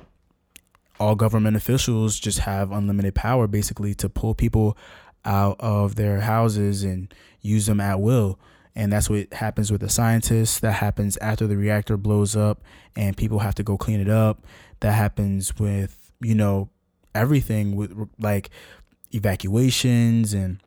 all 0.99 1.15
government 1.15 1.55
officials 1.55 2.19
just 2.19 2.39
have 2.39 2.73
unlimited 2.73 3.15
power 3.15 3.47
basically 3.47 3.93
to 3.95 4.09
pull 4.09 4.35
people 4.35 4.77
out 5.23 5.55
of 5.61 5.95
their 5.95 6.19
houses 6.19 6.83
and 6.83 7.13
use 7.39 7.67
them 7.67 7.79
at 7.79 8.01
will. 8.01 8.37
And 8.75 8.91
that's 8.91 9.09
what 9.09 9.33
happens 9.33 9.71
with 9.71 9.79
the 9.79 9.89
scientists. 9.89 10.59
That 10.59 10.73
happens 10.73 11.15
after 11.17 11.47
the 11.47 11.55
reactor 11.55 11.95
blows 11.95 12.35
up 12.35 12.61
and 12.97 13.15
people 13.15 13.39
have 13.39 13.55
to 13.55 13.63
go 13.63 13.77
clean 13.77 14.01
it 14.01 14.09
up 14.09 14.43
that 14.81 14.93
happens 14.93 15.57
with 15.57 16.11
you 16.21 16.35
know 16.35 16.69
everything 17.15 17.75
with 17.75 18.09
like 18.19 18.49
evacuations 19.11 20.33
and 20.33 20.61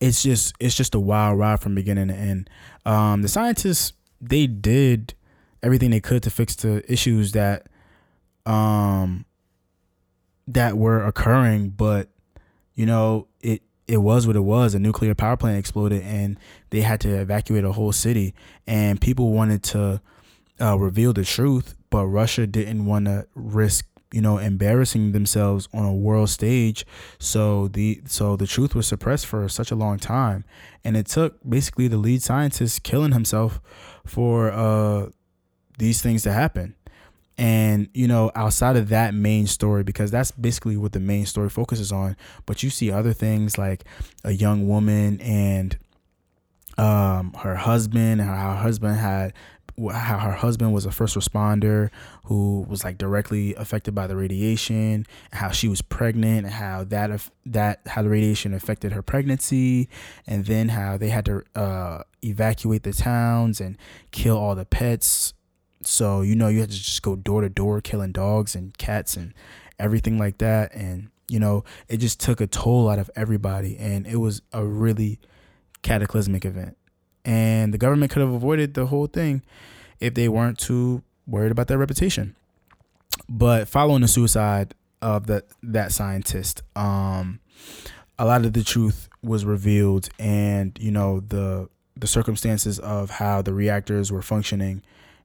it's 0.00 0.22
just 0.22 0.54
it's 0.60 0.74
just 0.74 0.94
a 0.94 1.00
wild 1.00 1.38
ride 1.38 1.60
from 1.60 1.74
beginning 1.74 2.08
to 2.08 2.14
end. 2.14 2.48
Um, 2.86 3.22
the 3.22 3.28
scientists 3.28 3.92
they 4.20 4.46
did 4.46 5.14
everything 5.62 5.90
they 5.90 6.00
could 6.00 6.22
to 6.22 6.30
fix 6.30 6.54
the 6.56 6.90
issues 6.90 7.32
that 7.32 7.66
um 8.46 9.24
that 10.46 10.78
were 10.78 11.04
occurring, 11.04 11.70
but 11.70 12.08
you 12.74 12.86
know 12.86 13.26
it 13.40 13.62
it 13.88 13.98
was 13.98 14.26
what 14.26 14.36
it 14.36 14.40
was. 14.40 14.74
A 14.74 14.78
nuclear 14.78 15.14
power 15.14 15.36
plant 15.36 15.58
exploded, 15.58 16.02
and 16.02 16.38
they 16.70 16.82
had 16.82 17.00
to 17.00 17.20
evacuate 17.20 17.64
a 17.64 17.72
whole 17.72 17.92
city. 17.92 18.34
And 18.66 19.00
people 19.00 19.32
wanted 19.32 19.62
to 19.64 20.00
uh, 20.60 20.78
reveal 20.78 21.12
the 21.14 21.24
truth, 21.24 21.74
but 21.90 22.06
Russia 22.06 22.46
didn't 22.46 22.86
want 22.86 23.06
to 23.06 23.26
risk 23.34 23.86
you 24.12 24.22
know 24.22 24.38
embarrassing 24.38 25.12
themselves 25.12 25.68
on 25.74 25.84
a 25.84 25.92
world 25.92 26.30
stage 26.30 26.86
so 27.18 27.68
the 27.68 28.00
so 28.06 28.36
the 28.36 28.46
truth 28.46 28.74
was 28.74 28.86
suppressed 28.86 29.26
for 29.26 29.46
such 29.50 29.70
a 29.70 29.74
long 29.74 29.98
time 29.98 30.44
and 30.82 30.96
it 30.96 31.04
took 31.06 31.38
basically 31.46 31.88
the 31.88 31.98
lead 31.98 32.22
scientist 32.22 32.82
killing 32.82 33.12
himself 33.12 33.60
for 34.06 34.50
uh 34.50 35.08
these 35.78 36.02
things 36.02 36.22
to 36.24 36.32
happen. 36.32 36.74
And, 37.38 37.88
you 37.94 38.08
know, 38.08 38.32
outside 38.34 38.76
of 38.76 38.88
that 38.88 39.14
main 39.14 39.46
story, 39.46 39.84
because 39.84 40.10
that's 40.10 40.32
basically 40.32 40.76
what 40.76 40.92
the 40.92 41.00
main 41.00 41.24
story 41.24 41.48
focuses 41.48 41.92
on, 41.92 42.16
but 42.46 42.64
you 42.64 42.70
see 42.70 42.90
other 42.90 43.12
things 43.12 43.56
like 43.56 43.84
a 44.24 44.32
young 44.32 44.68
woman 44.68 45.20
and 45.20 45.78
um, 46.76 47.32
her 47.34 47.54
husband, 47.54 48.20
and 48.20 48.28
her 48.28 48.54
husband 48.56 48.96
had 48.96 49.34
how 49.92 50.18
her 50.18 50.32
husband 50.32 50.72
was 50.72 50.84
a 50.86 50.90
first 50.90 51.16
responder 51.16 51.90
who 52.24 52.64
was 52.68 52.84
like 52.84 52.98
directly 52.98 53.54
affected 53.54 53.94
by 53.94 54.06
the 54.06 54.16
radiation, 54.16 55.06
how 55.32 55.50
she 55.50 55.68
was 55.68 55.82
pregnant, 55.82 56.46
and 56.46 56.54
how 56.54 56.84
that 56.84 57.28
that 57.46 57.80
how 57.86 58.02
the 58.02 58.08
radiation 58.08 58.54
affected 58.54 58.92
her 58.92 59.02
pregnancy, 59.02 59.88
and 60.26 60.46
then 60.46 60.70
how 60.70 60.96
they 60.96 61.10
had 61.10 61.24
to 61.26 61.42
uh, 61.54 62.02
evacuate 62.24 62.82
the 62.82 62.92
towns 62.92 63.60
and 63.60 63.76
kill 64.10 64.36
all 64.36 64.54
the 64.54 64.64
pets. 64.66 65.34
So 65.82 66.22
you 66.22 66.34
know 66.34 66.48
you 66.48 66.60
had 66.60 66.70
to 66.70 66.76
just 66.76 67.02
go 67.02 67.16
door 67.16 67.42
to 67.42 67.48
door 67.48 67.80
killing 67.80 68.12
dogs 68.12 68.54
and 68.54 68.76
cats 68.78 69.16
and 69.16 69.34
everything 69.78 70.18
like 70.18 70.38
that, 70.38 70.74
and 70.74 71.10
you 71.28 71.38
know 71.38 71.64
it 71.88 71.98
just 71.98 72.20
took 72.20 72.40
a 72.40 72.46
toll 72.46 72.88
out 72.88 72.98
of 72.98 73.10
everybody, 73.14 73.76
and 73.78 74.06
it 74.06 74.16
was 74.16 74.42
a 74.52 74.64
really 74.64 75.20
cataclysmic 75.82 76.44
event 76.44 76.77
and 77.28 77.74
the 77.74 77.78
government 77.78 78.10
could 78.10 78.22
have 78.22 78.32
avoided 78.32 78.72
the 78.72 78.86
whole 78.86 79.06
thing 79.06 79.42
if 80.00 80.14
they 80.14 80.28
weren't 80.30 80.58
too 80.58 81.02
worried 81.26 81.52
about 81.52 81.68
their 81.68 81.76
reputation. 81.76 82.34
But 83.28 83.68
following 83.68 84.00
the 84.00 84.08
suicide 84.08 84.74
of 85.02 85.26
that 85.26 85.44
that 85.62 85.92
scientist, 85.92 86.62
um, 86.74 87.40
a 88.18 88.24
lot 88.24 88.46
of 88.46 88.54
the 88.54 88.64
truth 88.64 89.10
was 89.22 89.44
revealed, 89.44 90.08
and 90.18 90.76
you 90.80 90.90
know 90.90 91.20
the 91.20 91.68
the 91.94 92.06
circumstances 92.06 92.78
of 92.78 93.10
how 93.10 93.42
the 93.42 93.52
reactors 93.52 94.10
were 94.10 94.22
functioning 94.22 94.82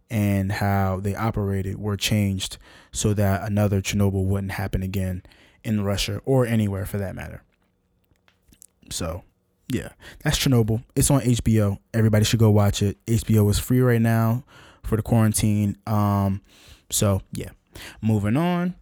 and 0.10 0.52
how 0.52 1.00
they 1.00 1.16
operated 1.16 1.80
were 1.80 1.96
changed 1.96 2.58
so 2.92 3.14
that 3.14 3.48
another 3.48 3.82
Chernobyl 3.82 4.26
wouldn't 4.26 4.54
happen 4.54 4.84
again 4.84 5.24
in 5.64 5.84
Russia 5.86 6.20
or 6.26 6.46
anywhere 6.46 6.86
for 6.86 6.98
that 6.98 7.16
matter. 7.16 7.44
So 8.90 9.24
yeah, 9.70 9.90
that's 10.24 10.38
Chernobyl. 10.38 10.84
It's 10.96 11.10
on 11.12 11.22
HBO. 11.22 11.78
Everybody 11.94 12.26
should 12.26 12.40
go 12.40 12.52
watch 12.52 12.82
it. 12.82 12.98
HBO 13.06 13.50
is 13.50 13.60
free 13.60 13.82
right 13.82 14.02
now 14.02 14.44
for 14.84 14.96
the 14.96 15.02
quarantine. 15.02 15.78
Um, 15.88 16.42
so 16.90 17.22
yeah. 17.32 17.50
Moving 18.02 18.38
on. 18.38 18.76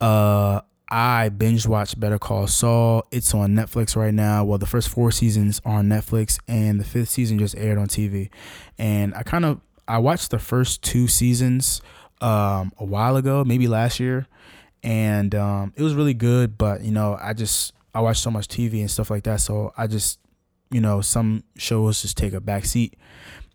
Uh 0.00 0.60
I 0.90 1.28
binge 1.28 1.66
watched 1.66 2.00
Better 2.00 2.18
Call 2.18 2.46
Saul. 2.46 3.04
It's 3.10 3.34
on 3.34 3.54
Netflix 3.54 3.94
right 3.94 4.14
now. 4.14 4.44
Well, 4.44 4.58
the 4.58 4.66
first 4.66 4.88
four 4.88 5.10
seasons 5.10 5.60
are 5.64 5.78
on 5.78 5.88
Netflix, 5.88 6.38
and 6.48 6.80
the 6.80 6.84
fifth 6.84 7.10
season 7.10 7.38
just 7.38 7.54
aired 7.56 7.76
on 7.76 7.88
TV. 7.88 8.30
And 8.78 9.14
I 9.14 9.22
kind 9.22 9.44
of 9.44 9.60
I 9.86 9.98
watched 9.98 10.30
the 10.30 10.38
first 10.38 10.82
two 10.82 11.06
seasons 11.06 11.82
um, 12.22 12.72
a 12.78 12.84
while 12.84 13.16
ago, 13.16 13.44
maybe 13.44 13.68
last 13.68 14.00
year, 14.00 14.26
and 14.82 15.34
um, 15.34 15.74
it 15.76 15.82
was 15.82 15.94
really 15.94 16.14
good. 16.14 16.56
But 16.56 16.82
you 16.82 16.90
know, 16.90 17.18
I 17.20 17.34
just 17.34 17.74
I 17.98 18.00
watch 18.00 18.20
so 18.20 18.30
much 18.30 18.46
TV 18.46 18.78
and 18.78 18.88
stuff 18.88 19.10
like 19.10 19.24
that, 19.24 19.40
so 19.40 19.72
I 19.76 19.88
just 19.88 20.20
you 20.70 20.80
know 20.80 21.00
some 21.00 21.42
shows 21.56 22.02
just 22.02 22.16
take 22.16 22.32
a 22.32 22.40
back 22.40 22.64
seat, 22.64 22.94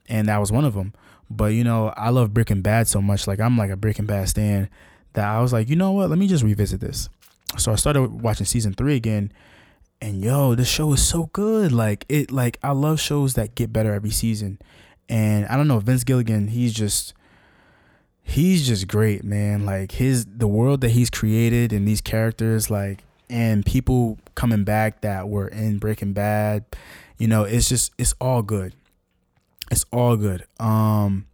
and 0.10 0.28
that 0.28 0.38
was 0.38 0.52
one 0.52 0.66
of 0.66 0.74
them. 0.74 0.94
But 1.30 1.54
you 1.54 1.64
know, 1.64 1.94
I 1.96 2.10
love 2.10 2.34
Breaking 2.34 2.62
Bad 2.62 2.90
so 2.90 3.02
much. 3.02 3.26
Like 3.26 3.40
I'm 3.40 3.58
like 3.58 3.72
a 3.72 3.78
Breaking 3.78 4.06
Bad 4.06 4.28
stan 4.28 4.70
that 5.14 5.26
I 5.26 5.40
was 5.40 5.54
like, 5.54 5.70
you 5.70 5.78
know 5.78 5.92
what? 5.92 6.10
Let 6.10 6.20
me 6.20 6.28
just 6.28 6.44
revisit 6.44 6.82
this. 6.82 7.08
So 7.58 7.72
I 7.72 7.76
started 7.76 8.22
watching 8.22 8.46
season 8.46 8.74
three 8.74 8.98
again, 8.98 9.32
and 10.02 10.22
yo, 10.22 10.56
this 10.56 10.68
show 10.68 10.92
is 10.92 11.02
so 11.02 11.30
good. 11.32 11.72
Like 11.72 12.06
it, 12.10 12.30
like 12.30 12.60
I 12.62 12.74
love 12.74 13.00
shows 13.00 13.36
that 13.36 13.56
get 13.56 13.72
better 13.72 13.94
every 13.94 14.12
season. 14.12 14.60
And 15.08 15.46
I 15.46 15.56
don't 15.56 15.70
know, 15.70 15.80
Vince 15.80 16.04
Gilligan, 16.04 16.50
he's 16.50 16.74
just 16.74 17.14
he's 18.22 18.68
just 18.68 18.90
great, 18.90 19.24
man. 19.24 19.66
Like 19.66 19.94
his 19.94 20.26
the 20.26 20.50
world 20.50 20.82
that 20.82 20.90
he's 20.90 21.10
created 21.10 21.72
and 21.72 21.88
these 21.88 22.02
characters, 22.02 22.70
like 22.70 23.06
and 23.34 23.66
people 23.66 24.20
coming 24.36 24.64
back 24.64 25.02
that 25.02 25.28
were 25.28 25.48
in 25.48 25.80
Breaking 25.80 26.14
Bad, 26.14 26.66
you 27.18 27.28
know, 27.28 27.44
it's 27.46 27.68
just 27.68 27.92
it's 27.98 28.14
all 28.22 28.44
good. 28.44 28.76
It's 29.72 29.86
all 29.92 30.16
good. 30.16 30.46
Um 30.60 31.26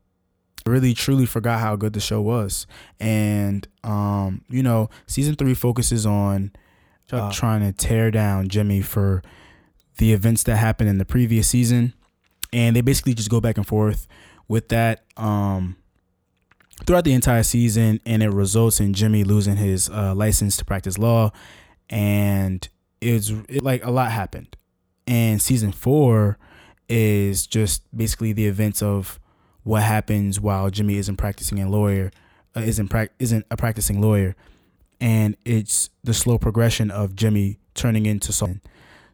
I 0.66 0.70
really 0.70 0.94
truly 0.94 1.26
forgot 1.26 1.60
how 1.60 1.76
good 1.76 1.92
the 1.94 2.00
show 2.00 2.22
was. 2.22 2.68
And 3.02 3.68
um, 3.84 4.44
you 4.50 4.64
know, 4.64 4.90
season 5.08 5.36
3 5.36 5.54
focuses 5.54 6.06
on 6.06 6.52
uh, 7.12 7.32
trying 7.32 7.62
to 7.62 7.74
tear 7.74 8.12
down 8.12 8.48
Jimmy 8.48 8.82
for 8.82 9.22
the 9.98 10.14
events 10.14 10.44
that 10.44 10.56
happened 10.58 10.90
in 10.90 11.00
the 11.00 11.06
previous 11.06 11.50
season. 11.50 11.94
And 12.54 12.76
they 12.76 12.82
basically 12.82 13.14
just 13.14 13.30
go 13.30 13.42
back 13.42 13.58
and 13.58 13.68
forth 13.68 14.08
with 14.48 14.70
that 14.70 15.04
um 15.18 15.76
throughout 16.86 17.04
the 17.04 17.14
entire 17.14 17.44
season 17.44 18.00
and 18.06 18.24
it 18.24 18.30
results 18.30 18.80
in 18.80 18.94
Jimmy 18.94 19.26
losing 19.26 19.58
his 19.58 19.90
uh, 19.90 20.16
license 20.16 20.56
to 20.58 20.64
practice 20.64 20.98
law 20.98 21.32
and 21.90 22.68
it's 23.02 23.32
it, 23.48 23.64
like 23.64 23.84
a 23.84 23.92
lot 23.92 24.12
happened. 24.12 24.56
And 25.08 25.42
season 25.42 25.72
4 25.72 26.38
is 26.88 27.48
just 27.48 27.84
basically 27.96 28.34
the 28.34 28.48
events 28.48 28.82
of 28.82 29.20
what 29.64 29.84
happens 29.84 30.40
while 30.40 30.70
Jimmy 30.70 30.98
isn't 30.98 31.18
practicing 31.18 31.60
a 31.60 31.70
lawyer, 31.70 32.12
uh, 32.56 32.62
isn't 32.62 32.90
pra- 32.90 33.10
isn't 33.20 33.46
a 33.52 33.58
practicing 33.58 34.02
lawyer, 34.02 34.36
and 35.00 35.38
it's 35.46 35.90
the 36.04 36.14
slow 36.14 36.38
progression 36.38 36.92
of 36.92 37.16
Jimmy 37.16 37.60
turning 37.74 38.06
into 38.06 38.34
something. 38.34 38.62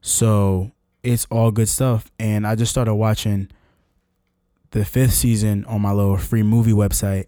So 0.02 0.72
it's 1.04 1.26
all 1.30 1.52
good 1.52 1.70
stuff, 1.70 2.12
and 2.20 2.48
I 2.48 2.56
just 2.56 2.72
started 2.72 2.96
watching 2.96 3.50
the 4.72 4.86
fifth 4.86 5.14
season 5.14 5.66
on 5.66 5.82
my 5.82 5.92
little 5.92 6.18
free 6.18 6.44
movie 6.44 6.74
website, 6.74 7.26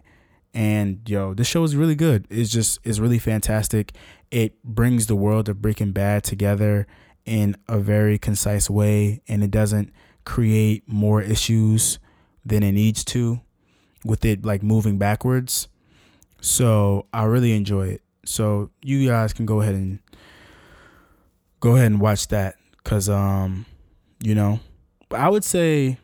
and 0.58 1.08
yo, 1.08 1.36
this 1.36 1.46
show 1.46 1.64
is 1.64 1.76
really 1.76 1.94
good. 1.94 2.26
It's 2.32 2.50
just 2.50 2.80
it's 2.84 2.98
really 2.98 3.20
fantastic. 3.20 3.94
It 4.32 4.62
brings 4.64 5.06
the 5.06 5.16
world 5.16 5.48
of 5.50 5.62
Breaking 5.62 5.92
Bad 5.92 6.24
together 6.24 6.88
in 7.28 7.56
a 7.70 7.78
very 7.78 8.18
concise 8.18 8.68
way, 8.68 9.22
and 9.28 9.44
it 9.44 9.52
doesn't 9.52 9.94
create 10.26 10.82
more 10.88 11.22
issues 11.22 12.00
than 12.44 12.64
it 12.64 12.72
needs 12.72 13.06
to 13.06 13.40
with 14.04 14.26
it 14.26 14.44
like 14.44 14.64
moving 14.64 14.98
backwards. 14.98 15.68
So 16.42 17.06
I 17.14 17.26
really 17.26 17.56
enjoy 17.56 17.90
it. 17.90 18.02
So 18.26 18.72
you 18.82 19.08
guys 19.08 19.34
can 19.34 19.46
go 19.46 19.62
ahead 19.62 19.76
and 19.76 20.00
go 21.60 21.76
ahead 21.76 21.92
and 21.92 22.02
watch 22.02 22.30
that 22.30 22.56
cuz 22.84 23.08
um 23.10 23.68
you 24.24 24.34
know, 24.34 24.60
I 25.12 25.30
would 25.30 25.44
say 25.44 26.00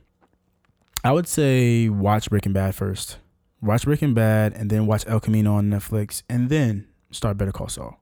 I 1.03 1.11
would 1.11 1.27
say 1.27 1.89
watch 1.89 2.29
Breaking 2.29 2.53
Bad 2.53 2.75
first. 2.75 3.17
Watch 3.63 3.85
Breaking 3.85 4.13
Bad 4.13 4.53
and 4.53 4.69
then 4.69 4.85
watch 4.85 5.05
El 5.07 5.19
Camino 5.19 5.55
on 5.55 5.69
Netflix 5.69 6.21
and 6.29 6.49
then 6.49 6.87
start 7.11 7.37
Better 7.37 7.51
Call 7.51 7.69
Saul 7.69 7.99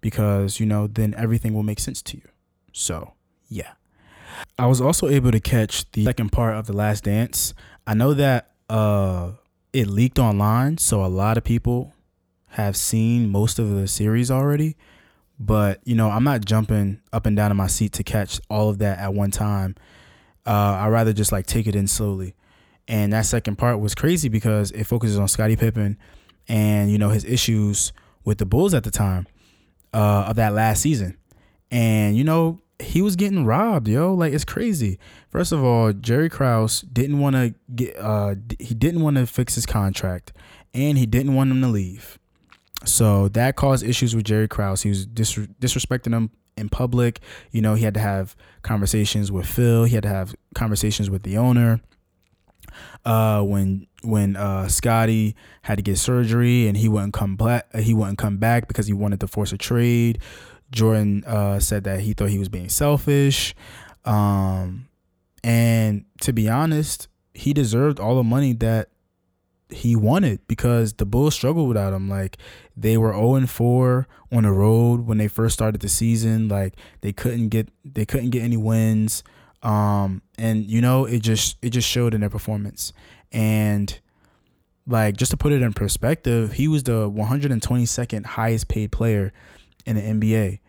because 0.00 0.60
you 0.60 0.66
know 0.66 0.86
then 0.86 1.14
everything 1.16 1.54
will 1.54 1.62
make 1.62 1.80
sense 1.80 2.02
to 2.02 2.16
you. 2.18 2.22
So, 2.72 3.14
yeah. 3.48 3.72
I 4.58 4.66
was 4.66 4.80
also 4.80 5.08
able 5.08 5.32
to 5.32 5.40
catch 5.40 5.90
the 5.92 6.04
second 6.04 6.30
part 6.30 6.54
of 6.56 6.66
The 6.66 6.72
Last 6.72 7.04
Dance. 7.04 7.54
I 7.86 7.94
know 7.94 8.14
that 8.14 8.52
uh, 8.68 9.32
it 9.72 9.88
leaked 9.88 10.18
online, 10.18 10.78
so 10.78 11.04
a 11.04 11.08
lot 11.08 11.38
of 11.38 11.44
people 11.44 11.94
have 12.48 12.76
seen 12.76 13.30
most 13.30 13.58
of 13.58 13.70
the 13.70 13.88
series 13.88 14.30
already. 14.30 14.76
But 15.40 15.80
you 15.84 15.94
know, 15.94 16.10
I'm 16.10 16.24
not 16.24 16.44
jumping 16.44 17.00
up 17.12 17.26
and 17.26 17.36
down 17.36 17.50
in 17.50 17.56
my 17.56 17.66
seat 17.66 17.92
to 17.94 18.04
catch 18.04 18.40
all 18.50 18.68
of 18.68 18.78
that 18.78 18.98
at 18.98 19.14
one 19.14 19.30
time. 19.30 19.74
Uh, 20.46 20.50
I 20.80 20.88
rather 20.88 21.12
just 21.12 21.32
like 21.32 21.46
take 21.46 21.66
it 21.66 21.74
in 21.74 21.86
slowly. 21.86 22.34
And 22.88 23.12
that 23.12 23.26
second 23.26 23.56
part 23.56 23.80
was 23.80 23.94
crazy 23.94 24.28
because 24.28 24.70
it 24.70 24.84
focuses 24.84 25.18
on 25.18 25.28
Scottie 25.28 25.56
Pippen 25.56 25.98
and 26.48 26.90
you 26.90 26.98
know 26.98 27.10
his 27.10 27.24
issues 27.24 27.92
with 28.24 28.38
the 28.38 28.46
Bulls 28.46 28.74
at 28.74 28.84
the 28.84 28.90
time 28.90 29.26
uh, 29.92 30.26
of 30.28 30.36
that 30.36 30.54
last 30.54 30.80
season. 30.80 31.16
And 31.70 32.16
you 32.16 32.24
know, 32.24 32.60
he 32.78 33.02
was 33.02 33.16
getting 33.16 33.44
robbed, 33.44 33.88
yo. 33.88 34.14
Like 34.14 34.32
it's 34.32 34.44
crazy. 34.44 34.98
First 35.28 35.52
of 35.52 35.62
all, 35.62 35.92
Jerry 35.92 36.30
Krause 36.30 36.80
didn't 36.82 37.18
want 37.18 37.36
to 37.36 37.54
get 37.74 37.96
uh 37.98 38.36
he 38.58 38.74
didn't 38.74 39.02
want 39.02 39.16
to 39.16 39.26
fix 39.26 39.54
his 39.54 39.66
contract 39.66 40.32
and 40.72 40.96
he 40.96 41.06
didn't 41.06 41.34
want 41.34 41.50
him 41.50 41.60
to 41.60 41.68
leave. 41.68 42.18
So 42.84 43.28
that 43.28 43.56
caused 43.56 43.84
issues 43.84 44.14
with 44.14 44.24
Jerry 44.24 44.48
Krause. 44.48 44.82
He 44.82 44.88
was 44.88 45.04
dis- 45.04 45.36
disrespecting 45.60 46.12
him 46.14 46.30
in 46.56 46.68
public. 46.68 47.20
You 47.50 47.60
know, 47.60 47.74
he 47.74 47.84
had 47.84 47.94
to 47.94 48.00
have 48.00 48.36
conversations 48.62 49.32
with 49.32 49.46
Phil. 49.46 49.84
He 49.84 49.94
had 49.94 50.04
to 50.04 50.08
have 50.08 50.34
conversations 50.54 51.10
with 51.10 51.22
the 51.24 51.36
owner. 51.36 51.80
Uh, 53.04 53.42
when 53.42 53.86
when 54.02 54.36
uh, 54.36 54.68
Scottie 54.68 55.34
had 55.62 55.78
to 55.78 55.82
get 55.82 55.98
surgery 55.98 56.68
and 56.68 56.76
he 56.76 56.88
wouldn't 56.88 57.14
come 57.14 57.36
back, 57.36 57.74
he 57.74 57.94
wouldn't 57.94 58.18
come 58.18 58.38
back 58.38 58.68
because 58.68 58.86
he 58.86 58.92
wanted 58.92 59.20
to 59.20 59.26
force 59.26 59.52
a 59.52 59.58
trade. 59.58 60.20
Jordan 60.70 61.24
uh, 61.24 61.58
said 61.58 61.84
that 61.84 62.00
he 62.00 62.12
thought 62.12 62.28
he 62.28 62.38
was 62.38 62.48
being 62.48 62.68
selfish. 62.68 63.54
Um, 64.04 64.88
and 65.42 66.04
to 66.20 66.32
be 66.32 66.48
honest, 66.48 67.08
he 67.34 67.52
deserved 67.52 67.98
all 67.98 68.16
the 68.16 68.22
money 68.22 68.52
that 68.54 68.90
he 69.70 69.94
wanted 69.94 70.40
because 70.48 70.94
the 70.94 71.06
Bulls 71.06 71.34
struggled 71.34 71.68
without 71.68 71.92
him. 71.92 72.08
Like 72.08 72.38
they 72.76 72.96
were 72.96 73.12
0 73.12 73.34
and 73.36 73.50
4 73.50 74.06
on 74.32 74.42
the 74.42 74.52
road 74.52 75.06
when 75.06 75.18
they 75.18 75.28
first 75.28 75.54
started 75.54 75.80
the 75.80 75.88
season. 75.88 76.48
Like 76.48 76.74
they 77.00 77.12
couldn't 77.12 77.48
get 77.48 77.68
they 77.84 78.04
couldn't 78.04 78.30
get 78.30 78.42
any 78.42 78.56
wins. 78.56 79.22
Um, 79.62 80.22
and 80.38 80.64
you 80.64 80.80
know, 80.80 81.04
it 81.04 81.20
just 81.20 81.56
it 81.62 81.70
just 81.70 81.88
showed 81.88 82.14
in 82.14 82.20
their 82.20 82.30
performance. 82.30 82.92
And 83.32 83.98
like 84.86 85.16
just 85.16 85.30
to 85.32 85.36
put 85.36 85.52
it 85.52 85.62
in 85.62 85.72
perspective, 85.72 86.52
he 86.52 86.68
was 86.68 86.84
the 86.84 87.10
122nd 87.10 88.24
highest 88.24 88.68
paid 88.68 88.92
player 88.92 89.32
in 89.86 89.96
the 89.96 90.02
NBA, 90.02 90.60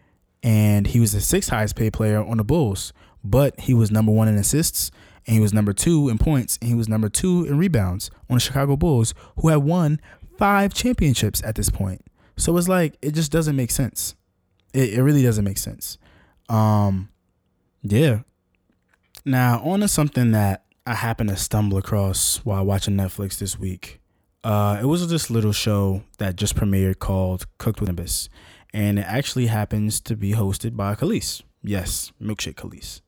and 0.43 0.88
he 0.88 0.99
was 0.99 1.13
the 1.13 1.21
sixth 1.21 1.49
highest 1.49 1.75
paid 1.75 1.93
player 1.93 2.23
on 2.23 2.38
the 2.38 2.43
Bulls. 2.43 2.93
But 3.23 3.60
he 3.60 3.73
was 3.73 3.91
number 3.91 4.12
one 4.12 4.28
in 4.28 4.36
assists, 4.36 4.91
and 5.28 5.36
he 5.36 5.41
was 5.41 5.54
number 5.54 5.73
two 5.73 6.10
in 6.10 6.17
points, 6.17 6.58
and 6.62 6.69
he 6.69 6.75
was 6.75 6.88
number 6.88 7.10
two 7.10 7.45
in 7.45 7.58
rebounds 7.58 8.10
on 8.30 8.38
the 8.38 8.39
Chicago 8.39 8.78
Bulls, 8.78 9.13
who 9.38 9.49
had 9.49 9.58
won 9.58 9.99
five 10.38 10.73
championships 10.73 11.43
at 11.43 11.56
this 11.56 11.69
point. 11.69 12.02
So 12.38 12.56
it's 12.58 12.69
like 12.69 12.97
it 13.02 13.13
just 13.13 13.32
doesn't 13.32 13.56
make 13.56 13.71
sense. 13.71 14.15
It, 14.73 14.93
it 14.93 15.04
really 15.04 15.23
doesn't 15.23 15.43
make 15.43 15.58
sense. 15.58 15.97
Um, 16.47 17.10
yeah. 17.84 18.21
Now 19.25 19.62
on 19.63 19.82
to 19.82 19.88
something 19.88 20.32
that 20.32 20.63
I 20.86 20.95
happened 20.95 21.29
to 21.29 21.36
stumble 21.36 21.77
across 21.77 22.38
while 22.38 22.65
watching 22.65 22.95
Netflix 22.95 23.38
this 23.38 23.60
week. 23.60 23.99
Uh, 24.43 24.79
it 24.82 24.86
was 24.86 25.08
this 25.10 25.29
little 25.29 25.51
show 25.51 26.03
that 26.17 26.36
just 26.36 26.55
premiered 26.55 26.99
called 26.99 27.45
Cooked 27.58 27.82
with 27.82 27.89
Cannabis, 27.89 28.29
and 28.73 28.97
it 28.97 29.05
actually 29.05 29.47
happens 29.47 29.99
to 30.01 30.15
be 30.15 30.32
hosted 30.32 30.77
by 30.77 30.95
Kelis. 30.95 31.41
Yes, 31.62 32.12
Milkshake 32.21 32.55
Kelis. 32.55 33.01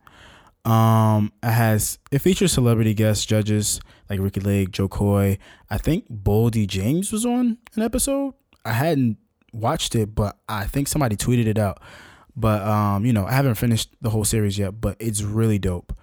Um, 0.70 1.32
it 1.42 1.50
has 1.50 1.98
it 2.12 2.20
features 2.20 2.52
celebrity 2.52 2.94
guest 2.94 3.28
judges 3.28 3.80
like 4.10 4.20
Ricki 4.20 4.42
Lake, 4.42 4.72
Jo 4.72 4.88
Koy. 4.88 5.38
I 5.70 5.78
think 5.78 6.08
Boldy 6.12 6.68
James 6.68 7.12
was 7.12 7.26
on 7.26 7.58
an 7.76 7.82
episode. 7.82 8.34
I 8.66 8.74
hadn't 8.74 9.18
watched 9.54 9.96
it, 9.96 10.14
but 10.14 10.38
I 10.48 10.66
think 10.66 10.88
somebody 10.88 11.16
tweeted 11.16 11.48
it 11.48 11.58
out. 11.58 11.82
But 12.36 12.62
um, 12.62 13.06
you 13.06 13.14
know, 13.14 13.26
I 13.26 13.32
haven't 13.32 13.56
finished 13.56 13.96
the 14.02 14.10
whole 14.10 14.26
series 14.26 14.58
yet, 14.58 14.80
but 14.82 14.98
it's 15.00 15.24
really 15.24 15.58
dope. 15.58 15.94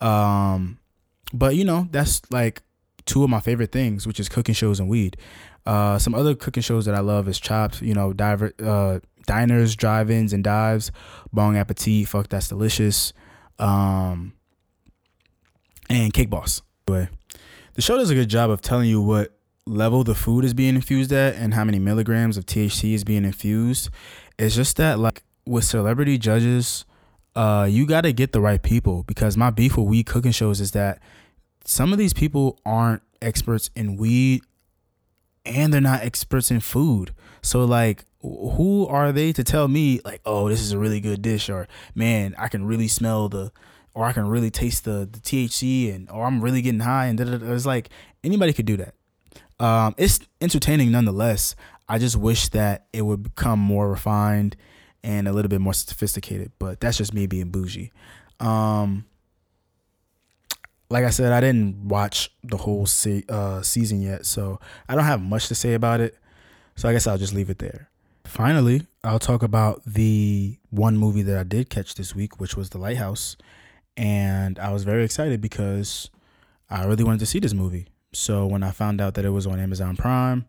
Um, 0.00 0.78
but 1.32 1.56
you 1.56 1.64
know, 1.64 1.88
that's 1.90 2.22
like 2.30 2.62
two 3.04 3.24
of 3.24 3.30
my 3.30 3.40
favorite 3.40 3.72
things, 3.72 4.06
which 4.06 4.20
is 4.20 4.28
cooking 4.28 4.54
shows 4.54 4.80
and 4.80 4.88
weed. 4.88 5.16
Uh, 5.66 5.98
some 5.98 6.14
other 6.14 6.34
cooking 6.34 6.62
shows 6.62 6.86
that 6.86 6.94
I 6.94 7.00
love 7.00 7.28
is 7.28 7.38
Chopped, 7.38 7.82
you 7.82 7.94
know, 7.94 8.12
diver, 8.12 8.52
uh, 8.62 9.00
diners, 9.26 9.76
drive-ins, 9.76 10.32
and 10.32 10.42
dives. 10.42 10.90
Bong 11.32 11.56
Appetit, 11.56 12.08
fuck 12.08 12.28
that's 12.28 12.48
delicious. 12.48 13.12
Um, 13.58 14.32
and 15.90 16.12
Cake 16.12 16.30
Boss. 16.30 16.62
Anyway, 16.88 17.08
the 17.74 17.82
show 17.82 17.96
does 17.96 18.10
a 18.10 18.14
good 18.14 18.30
job 18.30 18.50
of 18.50 18.62
telling 18.62 18.88
you 18.88 19.00
what 19.02 19.38
level 19.66 20.04
the 20.04 20.14
food 20.14 20.44
is 20.44 20.54
being 20.54 20.74
infused 20.74 21.12
at 21.12 21.34
and 21.34 21.52
how 21.52 21.64
many 21.64 21.78
milligrams 21.78 22.36
of 22.36 22.46
THC 22.46 22.94
is 22.94 23.04
being 23.04 23.24
infused. 23.24 23.90
It's 24.38 24.54
just 24.54 24.76
that 24.78 24.98
like 24.98 25.22
with 25.46 25.64
celebrity 25.64 26.18
judges, 26.18 26.84
uh, 27.38 27.66
you 27.66 27.86
got 27.86 28.00
to 28.00 28.12
get 28.12 28.32
the 28.32 28.40
right 28.40 28.60
people 28.60 29.04
because 29.04 29.36
my 29.36 29.48
beef 29.48 29.76
with 29.76 29.86
weed 29.86 30.06
cooking 30.06 30.32
shows 30.32 30.60
is 30.60 30.72
that 30.72 31.00
some 31.64 31.92
of 31.92 31.98
these 31.98 32.12
people 32.12 32.58
aren't 32.66 33.00
experts 33.22 33.70
in 33.76 33.96
weed 33.96 34.42
and 35.46 35.72
they're 35.72 35.80
not 35.80 36.02
experts 36.02 36.50
in 36.50 36.58
food. 36.58 37.14
So 37.40 37.64
like 37.64 38.04
who 38.22 38.88
are 38.88 39.12
they 39.12 39.32
to 39.34 39.44
tell 39.44 39.68
me 39.68 40.00
like, 40.04 40.20
"Oh, 40.26 40.48
this 40.48 40.60
is 40.60 40.72
a 40.72 40.78
really 40.78 40.98
good 40.98 41.22
dish," 41.22 41.48
or 41.48 41.68
"Man, 41.94 42.34
I 42.36 42.48
can 42.48 42.64
really 42.64 42.88
smell 42.88 43.28
the," 43.28 43.52
or 43.94 44.04
"I 44.04 44.12
can 44.12 44.26
really 44.26 44.50
taste 44.50 44.84
the 44.84 45.08
the 45.10 45.20
THC," 45.20 45.94
and 45.94 46.10
or 46.10 46.26
"I'm 46.26 46.40
really 46.40 46.60
getting 46.60 46.80
high," 46.80 47.06
and 47.06 47.20
it's 47.20 47.64
like 47.64 47.88
anybody 48.24 48.52
could 48.52 48.66
do 48.66 48.78
that. 48.78 48.94
Um, 49.60 49.94
it's 49.96 50.18
entertaining 50.40 50.90
nonetheless. 50.90 51.54
I 51.88 51.98
just 51.98 52.16
wish 52.16 52.48
that 52.48 52.86
it 52.92 53.02
would 53.02 53.22
become 53.22 53.60
more 53.60 53.88
refined 53.88 54.56
and 55.02 55.28
a 55.28 55.32
little 55.32 55.48
bit 55.48 55.60
more 55.60 55.74
sophisticated, 55.74 56.52
but 56.58 56.80
that's 56.80 56.98
just 56.98 57.14
me 57.14 57.26
being 57.26 57.50
bougie. 57.50 57.92
Um, 58.40 59.04
like 60.90 61.04
I 61.04 61.10
said, 61.10 61.32
I 61.32 61.40
didn't 61.40 61.88
watch 61.88 62.30
the 62.42 62.56
whole 62.56 62.86
se- 62.86 63.24
uh, 63.28 63.62
season 63.62 64.00
yet, 64.00 64.26
so 64.26 64.60
I 64.88 64.94
don't 64.94 65.04
have 65.04 65.20
much 65.20 65.48
to 65.48 65.54
say 65.54 65.74
about 65.74 66.00
it. 66.00 66.16
So 66.76 66.88
I 66.88 66.92
guess 66.92 67.06
I'll 67.06 67.18
just 67.18 67.34
leave 67.34 67.50
it 67.50 67.58
there. 67.58 67.90
Finally, 68.24 68.86
I'll 69.02 69.18
talk 69.18 69.42
about 69.42 69.82
the 69.84 70.58
one 70.70 70.96
movie 70.96 71.22
that 71.22 71.38
I 71.38 71.42
did 71.42 71.70
catch 71.70 71.94
this 71.94 72.14
week, 72.14 72.40
which 72.40 72.56
was 72.56 72.70
The 72.70 72.78
Lighthouse. 72.78 73.36
And 73.96 74.58
I 74.58 74.72
was 74.72 74.84
very 74.84 75.04
excited 75.04 75.40
because 75.40 76.10
I 76.70 76.84
really 76.84 77.04
wanted 77.04 77.20
to 77.20 77.26
see 77.26 77.40
this 77.40 77.54
movie. 77.54 77.88
So 78.12 78.46
when 78.46 78.62
I 78.62 78.70
found 78.70 79.00
out 79.00 79.14
that 79.14 79.24
it 79.24 79.30
was 79.30 79.46
on 79.46 79.58
Amazon 79.58 79.96
Prime, 79.96 80.46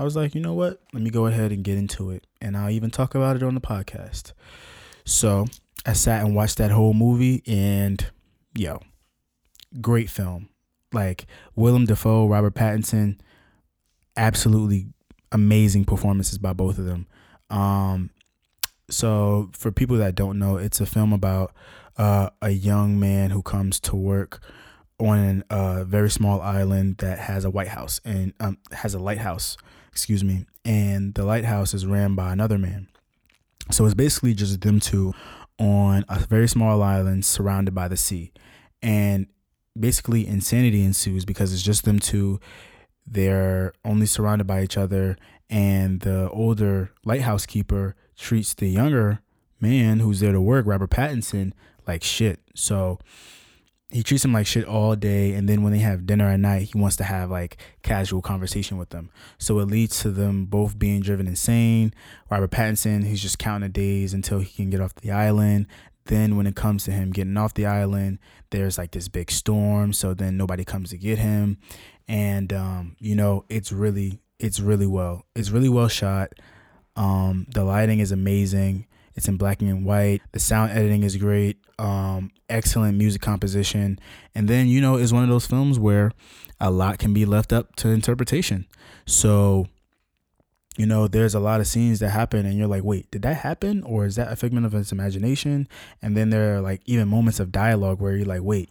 I 0.00 0.02
was 0.02 0.16
like, 0.16 0.34
you 0.34 0.40
know 0.40 0.54
what? 0.54 0.80
Let 0.94 1.02
me 1.02 1.10
go 1.10 1.26
ahead 1.26 1.52
and 1.52 1.62
get 1.62 1.76
into 1.76 2.10
it. 2.10 2.26
And 2.40 2.56
I'll 2.56 2.70
even 2.70 2.90
talk 2.90 3.14
about 3.14 3.36
it 3.36 3.42
on 3.42 3.54
the 3.54 3.60
podcast. 3.60 4.32
So 5.04 5.44
I 5.84 5.92
sat 5.92 6.24
and 6.24 6.34
watched 6.34 6.56
that 6.56 6.70
whole 6.70 6.94
movie, 6.94 7.42
and 7.46 8.02
yo, 8.56 8.80
great 9.82 10.08
film. 10.08 10.48
Like 10.90 11.26
Willem 11.54 11.84
Dafoe, 11.84 12.26
Robert 12.26 12.54
Pattinson, 12.54 13.18
absolutely 14.16 14.86
amazing 15.32 15.84
performances 15.84 16.38
by 16.38 16.54
both 16.54 16.78
of 16.78 16.86
them. 16.86 17.06
Um, 17.50 18.08
so 18.88 19.50
for 19.52 19.70
people 19.70 19.98
that 19.98 20.14
don't 20.14 20.38
know, 20.38 20.56
it's 20.56 20.80
a 20.80 20.86
film 20.86 21.12
about 21.12 21.52
uh, 21.98 22.30
a 22.40 22.50
young 22.50 22.98
man 22.98 23.32
who 23.32 23.42
comes 23.42 23.78
to 23.80 23.96
work 23.96 24.40
on 24.98 25.44
a 25.50 25.54
uh, 25.54 25.84
very 25.84 26.08
small 26.08 26.40
island 26.40 26.96
that 26.98 27.18
has 27.18 27.44
a 27.44 27.50
white 27.50 27.68
house 27.68 28.00
and 28.02 28.32
um, 28.40 28.56
has 28.72 28.94
a 28.94 28.98
lighthouse, 28.98 29.58
excuse 29.90 30.24
me, 30.24 30.46
and 30.64 31.14
the 31.14 31.24
lighthouse 31.24 31.74
is 31.74 31.86
ran 31.86 32.14
by 32.14 32.32
another 32.32 32.58
man. 32.58 32.88
So 33.70 33.84
it's 33.84 33.94
basically 33.94 34.34
just 34.34 34.60
them 34.60 34.80
two 34.80 35.12
on 35.58 36.04
a 36.08 36.18
very 36.18 36.48
small 36.48 36.82
island 36.82 37.24
surrounded 37.24 37.74
by 37.74 37.88
the 37.88 37.96
sea, 37.96 38.32
and 38.82 39.26
basically 39.78 40.26
insanity 40.26 40.82
ensues 40.84 41.24
because 41.24 41.52
it's 41.52 41.62
just 41.62 41.84
them 41.84 41.98
two. 41.98 42.40
They're 43.06 43.72
only 43.84 44.06
surrounded 44.06 44.46
by 44.46 44.62
each 44.62 44.76
other, 44.76 45.16
and 45.48 46.00
the 46.00 46.30
older 46.30 46.92
lighthouse 47.04 47.46
keeper 47.46 47.96
treats 48.16 48.54
the 48.54 48.68
younger 48.68 49.20
man 49.60 50.00
who's 50.00 50.20
there 50.20 50.32
to 50.32 50.40
work, 50.40 50.66
Robert 50.66 50.90
Pattinson, 50.90 51.52
like 51.86 52.02
shit. 52.02 52.40
So 52.54 52.98
he 53.92 54.02
treats 54.02 54.24
him 54.24 54.32
like 54.32 54.46
shit 54.46 54.64
all 54.64 54.94
day 54.94 55.32
and 55.32 55.48
then 55.48 55.62
when 55.62 55.72
they 55.72 55.78
have 55.78 56.06
dinner 56.06 56.28
at 56.28 56.40
night 56.40 56.70
he 56.72 56.78
wants 56.78 56.96
to 56.96 57.04
have 57.04 57.30
like 57.30 57.56
casual 57.82 58.22
conversation 58.22 58.78
with 58.78 58.90
them. 58.90 59.10
So 59.38 59.58
it 59.58 59.66
leads 59.66 60.00
to 60.02 60.10
them 60.10 60.46
both 60.46 60.78
being 60.78 61.00
driven 61.00 61.26
insane. 61.26 61.92
Robert 62.30 62.50
pattinson 62.50 63.04
he's 63.04 63.22
just 63.22 63.38
counting 63.38 63.68
the 63.68 63.72
days 63.72 64.14
until 64.14 64.38
he 64.40 64.54
can 64.54 64.70
get 64.70 64.80
off 64.80 64.94
the 64.96 65.10
island. 65.10 65.66
Then 66.06 66.36
when 66.36 66.46
it 66.46 66.56
comes 66.56 66.84
to 66.84 66.92
him 66.92 67.10
getting 67.10 67.36
off 67.36 67.54
the 67.54 67.66
island 67.66 68.18
there's 68.50 68.78
like 68.78 68.92
this 68.92 69.08
big 69.08 69.30
storm 69.30 69.92
so 69.92 70.14
then 70.14 70.36
nobody 70.36 70.64
comes 70.64 70.90
to 70.90 70.98
get 70.98 71.18
him. 71.18 71.58
And 72.08 72.52
um, 72.52 72.96
you 72.98 73.14
know 73.14 73.44
it's 73.48 73.72
really 73.72 74.20
it's 74.38 74.60
really 74.60 74.86
well 74.86 75.26
it's 75.34 75.50
really 75.50 75.68
well 75.68 75.88
shot. 75.88 76.32
Um, 76.96 77.46
the 77.54 77.64
lighting 77.64 78.00
is 78.00 78.12
amazing 78.12 78.86
it's 79.20 79.28
in 79.28 79.36
black 79.36 79.60
and 79.60 79.84
white. 79.84 80.22
The 80.32 80.38
sound 80.38 80.72
editing 80.72 81.02
is 81.02 81.18
great. 81.18 81.58
Um, 81.78 82.30
excellent 82.48 82.96
music 82.96 83.20
composition. 83.20 83.98
And 84.34 84.48
then, 84.48 84.66
you 84.66 84.80
know, 84.80 84.96
it's 84.96 85.12
one 85.12 85.22
of 85.22 85.28
those 85.28 85.46
films 85.46 85.78
where 85.78 86.10
a 86.58 86.70
lot 86.70 86.98
can 86.98 87.12
be 87.12 87.26
left 87.26 87.52
up 87.52 87.76
to 87.76 87.88
interpretation. 87.88 88.66
So, 89.04 89.66
you 90.78 90.86
know, 90.86 91.06
there's 91.06 91.34
a 91.34 91.40
lot 91.40 91.60
of 91.60 91.66
scenes 91.66 92.00
that 92.00 92.08
happen 92.08 92.46
and 92.46 92.56
you're 92.56 92.66
like, 92.66 92.82
wait, 92.82 93.10
did 93.10 93.20
that 93.22 93.36
happen? 93.36 93.82
Or 93.82 94.06
is 94.06 94.16
that 94.16 94.32
a 94.32 94.36
figment 94.36 94.64
of 94.64 94.72
his 94.72 94.90
imagination? 94.90 95.68
And 96.00 96.16
then 96.16 96.30
there 96.30 96.56
are 96.56 96.62
like 96.62 96.80
even 96.86 97.06
moments 97.06 97.40
of 97.40 97.52
dialogue 97.52 98.00
where 98.00 98.16
you're 98.16 98.24
like, 98.24 98.42
wait, 98.42 98.70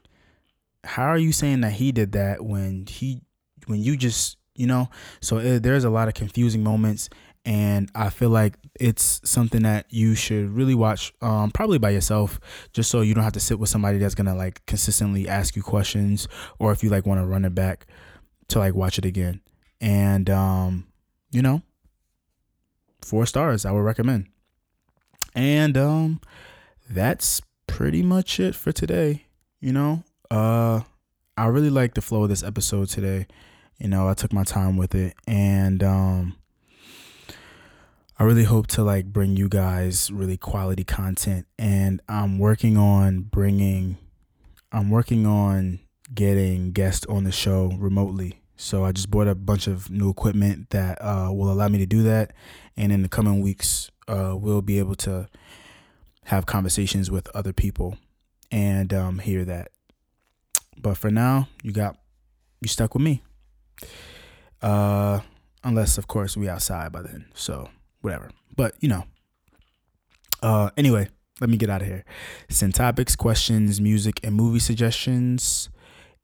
how 0.83 1.03
are 1.03 1.17
you 1.19 1.31
saying 1.31 1.61
that 1.61 1.73
he 1.73 1.91
did 1.91 2.13
that 2.13 2.43
when 2.43 2.87
he, 2.87 3.21
when 3.67 3.83
you 3.83 3.95
just, 3.95 4.37
you 4.55 4.65
know? 4.65 4.89
So 5.21 5.37
it, 5.37 5.45
eh, 5.45 5.59
there's 5.59 5.83
a 5.83 5.91
lot 5.91 6.07
of 6.07 6.15
confusing 6.15 6.63
moments 6.63 7.07
and 7.45 7.89
I 7.95 8.09
feel 8.09 8.29
like 8.29 8.55
it's 8.79 9.21
something 9.23 9.63
that 9.63 9.85
you 9.89 10.15
should 10.15 10.49
really 10.51 10.75
watch, 10.75 11.13
um, 11.21 11.51
probably 11.51 11.77
by 11.77 11.89
yourself, 11.91 12.39
just 12.73 12.91
so 12.91 13.01
you 13.01 13.13
don't 13.13 13.23
have 13.23 13.33
to 13.33 13.39
sit 13.39 13.59
with 13.59 13.69
somebody 13.69 13.97
that's 13.97 14.15
gonna 14.15 14.35
like 14.35 14.65
consistently 14.65 15.27
ask 15.27 15.55
you 15.55 15.63
questions, 15.63 16.27
or 16.59 16.71
if 16.71 16.83
you 16.83 16.89
like 16.89 17.05
want 17.05 17.19
to 17.19 17.25
run 17.25 17.45
it 17.45 17.55
back 17.55 17.87
to 18.49 18.59
like 18.59 18.75
watch 18.75 18.97
it 18.97 19.05
again. 19.05 19.41
And 19.81 20.29
um, 20.29 20.87
you 21.31 21.41
know, 21.41 21.61
four 23.01 23.25
stars 23.25 23.65
I 23.65 23.71
would 23.71 23.79
recommend. 23.83 24.27
And 25.35 25.77
um, 25.77 26.21
that's 26.89 27.41
pretty 27.67 28.01
much 28.01 28.39
it 28.39 28.55
for 28.55 28.71
today. 28.71 29.25
You 29.61 29.73
know, 29.73 30.03
uh, 30.31 30.81
I 31.37 31.45
really 31.47 31.69
like 31.69 31.93
the 31.93 32.01
flow 32.01 32.23
of 32.23 32.29
this 32.29 32.43
episode 32.43 32.89
today. 32.89 33.27
You 33.77 33.87
know, 33.87 34.09
I 34.09 34.13
took 34.13 34.33
my 34.33 34.43
time 34.43 34.75
with 34.75 34.93
it, 34.93 35.15
and 35.25 35.81
um 35.83 36.35
I 38.21 38.25
really 38.25 38.43
hope 38.43 38.67
to 38.67 38.83
like 38.83 39.05
bring 39.05 39.37
you 39.37 39.47
guys 39.47 40.11
really 40.11 40.35
quality 40.35 40.83
content 40.83 41.47
and 41.57 42.01
I'm 42.09 42.37
working 42.37 42.75
on 42.75 43.21
bringing 43.21 43.97
I'm 44.73 44.89
working 44.89 45.25
on 45.25 45.79
getting 46.13 46.73
guests 46.73 47.05
on 47.05 47.23
the 47.23 47.31
show 47.31 47.71
remotely. 47.77 48.41
So 48.57 48.83
I 48.83 48.91
just 48.91 49.09
bought 49.09 49.29
a 49.29 49.35
bunch 49.35 49.67
of 49.67 49.89
new 49.89 50.09
equipment 50.09 50.71
that 50.71 50.97
uh, 51.01 51.29
will 51.31 51.49
allow 51.49 51.69
me 51.69 51.77
to 51.77 51.85
do 51.85 52.03
that 52.03 52.33
and 52.75 52.91
in 52.91 53.03
the 53.03 53.07
coming 53.07 53.39
weeks 53.39 53.89
uh, 54.09 54.35
we'll 54.35 54.61
be 54.61 54.79
able 54.79 54.95
to 54.95 55.29
have 56.25 56.45
conversations 56.45 57.09
with 57.09 57.33
other 57.33 57.53
people 57.53 57.97
and 58.51 58.93
um, 58.93 59.19
hear 59.19 59.45
that. 59.45 59.71
But 60.77 60.97
for 60.97 61.09
now, 61.09 61.47
you 61.63 61.71
got 61.71 61.95
you 62.59 62.67
stuck 62.67 62.95
with 62.95 63.03
me. 63.03 63.23
Uh, 64.61 65.21
unless 65.63 65.97
of 65.97 66.07
course 66.07 66.35
we 66.35 66.49
outside 66.49 66.91
by 66.91 67.01
then. 67.01 67.25
So 67.33 67.69
whatever. 68.01 68.29
But 68.55 68.75
you 68.79 68.89
know. 68.89 69.05
Uh, 70.41 70.69
anyway, 70.77 71.09
let 71.41 71.49
me 71.49 71.57
get 71.57 71.69
out 71.69 71.81
of 71.81 71.87
here. 71.87 72.05
Send 72.49 72.75
topics, 72.75 73.15
questions, 73.15 73.81
music, 73.81 74.19
and 74.23 74.35
movie 74.35 74.59
suggestions 74.59 75.69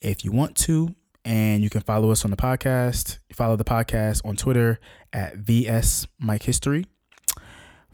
if 0.01 0.23
you 0.23 0.31
want 0.31 0.55
to. 0.57 0.95
And 1.23 1.63
you 1.63 1.69
can 1.69 1.81
follow 1.81 2.11
us 2.11 2.23
on 2.23 2.31
the 2.31 2.37
podcast. 2.37 3.17
Follow 3.33 3.55
the 3.55 3.63
podcast 3.63 4.21
on 4.25 4.35
Twitter 4.35 4.79
at 5.11 5.37
VS 5.37 6.07
Mike 6.19 6.43
History. 6.43 6.85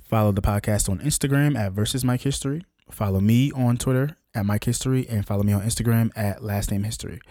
Follow 0.03 0.33
the 0.33 0.41
podcast 0.41 0.89
on 0.89 0.99
Instagram 0.99 1.57
at 1.57 1.71
Versus 1.71 2.03
Mike 2.03 2.21
History. 2.21 2.65
Follow 2.89 3.21
me 3.21 3.51
on 3.53 3.77
Twitter 3.77 4.17
at 4.35 4.45
Mike 4.45 4.65
History 4.65 5.07
and 5.07 5.25
follow 5.25 5.43
me 5.43 5.53
on 5.53 5.61
Instagram 5.61 6.11
at 6.15 6.43
Last 6.43 6.71
Name 6.71 6.83
History. 6.83 7.21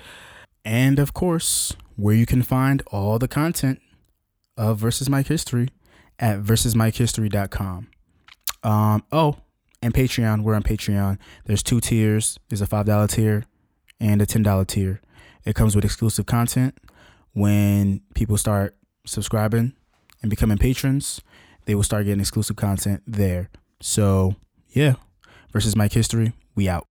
And 0.64 0.98
of 0.98 1.12
course, 1.12 1.74
where 1.96 2.14
you 2.14 2.24
can 2.24 2.42
find 2.42 2.82
all 2.86 3.18
the 3.18 3.28
content 3.28 3.80
of 4.56 4.78
Versus 4.78 5.10
Mike 5.10 5.26
History 5.26 5.68
at 6.20 6.42
versusmikehistory.com. 6.42 7.88
Um, 8.62 9.04
oh, 9.10 9.36
and 9.82 9.94
Patreon. 9.94 10.42
We're 10.42 10.54
on 10.54 10.62
Patreon. 10.62 11.18
There's 11.46 11.62
two 11.62 11.80
tiers. 11.80 12.38
There's 12.48 12.60
a 12.60 12.66
five 12.66 12.86
dollar 12.86 13.06
tier 13.06 13.44
and 13.98 14.20
a 14.20 14.26
ten 14.26 14.42
dollar 14.42 14.64
tier. 14.64 15.00
It 15.44 15.54
comes 15.54 15.74
with 15.74 15.84
exclusive 15.84 16.26
content. 16.26 16.76
When 17.32 18.02
people 18.14 18.36
start 18.36 18.76
subscribing 19.06 19.72
and 20.20 20.30
becoming 20.30 20.58
patrons, 20.58 21.22
they 21.64 21.74
will 21.74 21.82
start 21.82 22.04
getting 22.04 22.20
exclusive 22.20 22.56
content 22.56 23.02
there. 23.06 23.48
So 23.80 24.34
yeah, 24.68 24.94
versus 25.52 25.74
Mike 25.74 25.92
History, 25.92 26.32
we 26.54 26.68
out. 26.68 26.89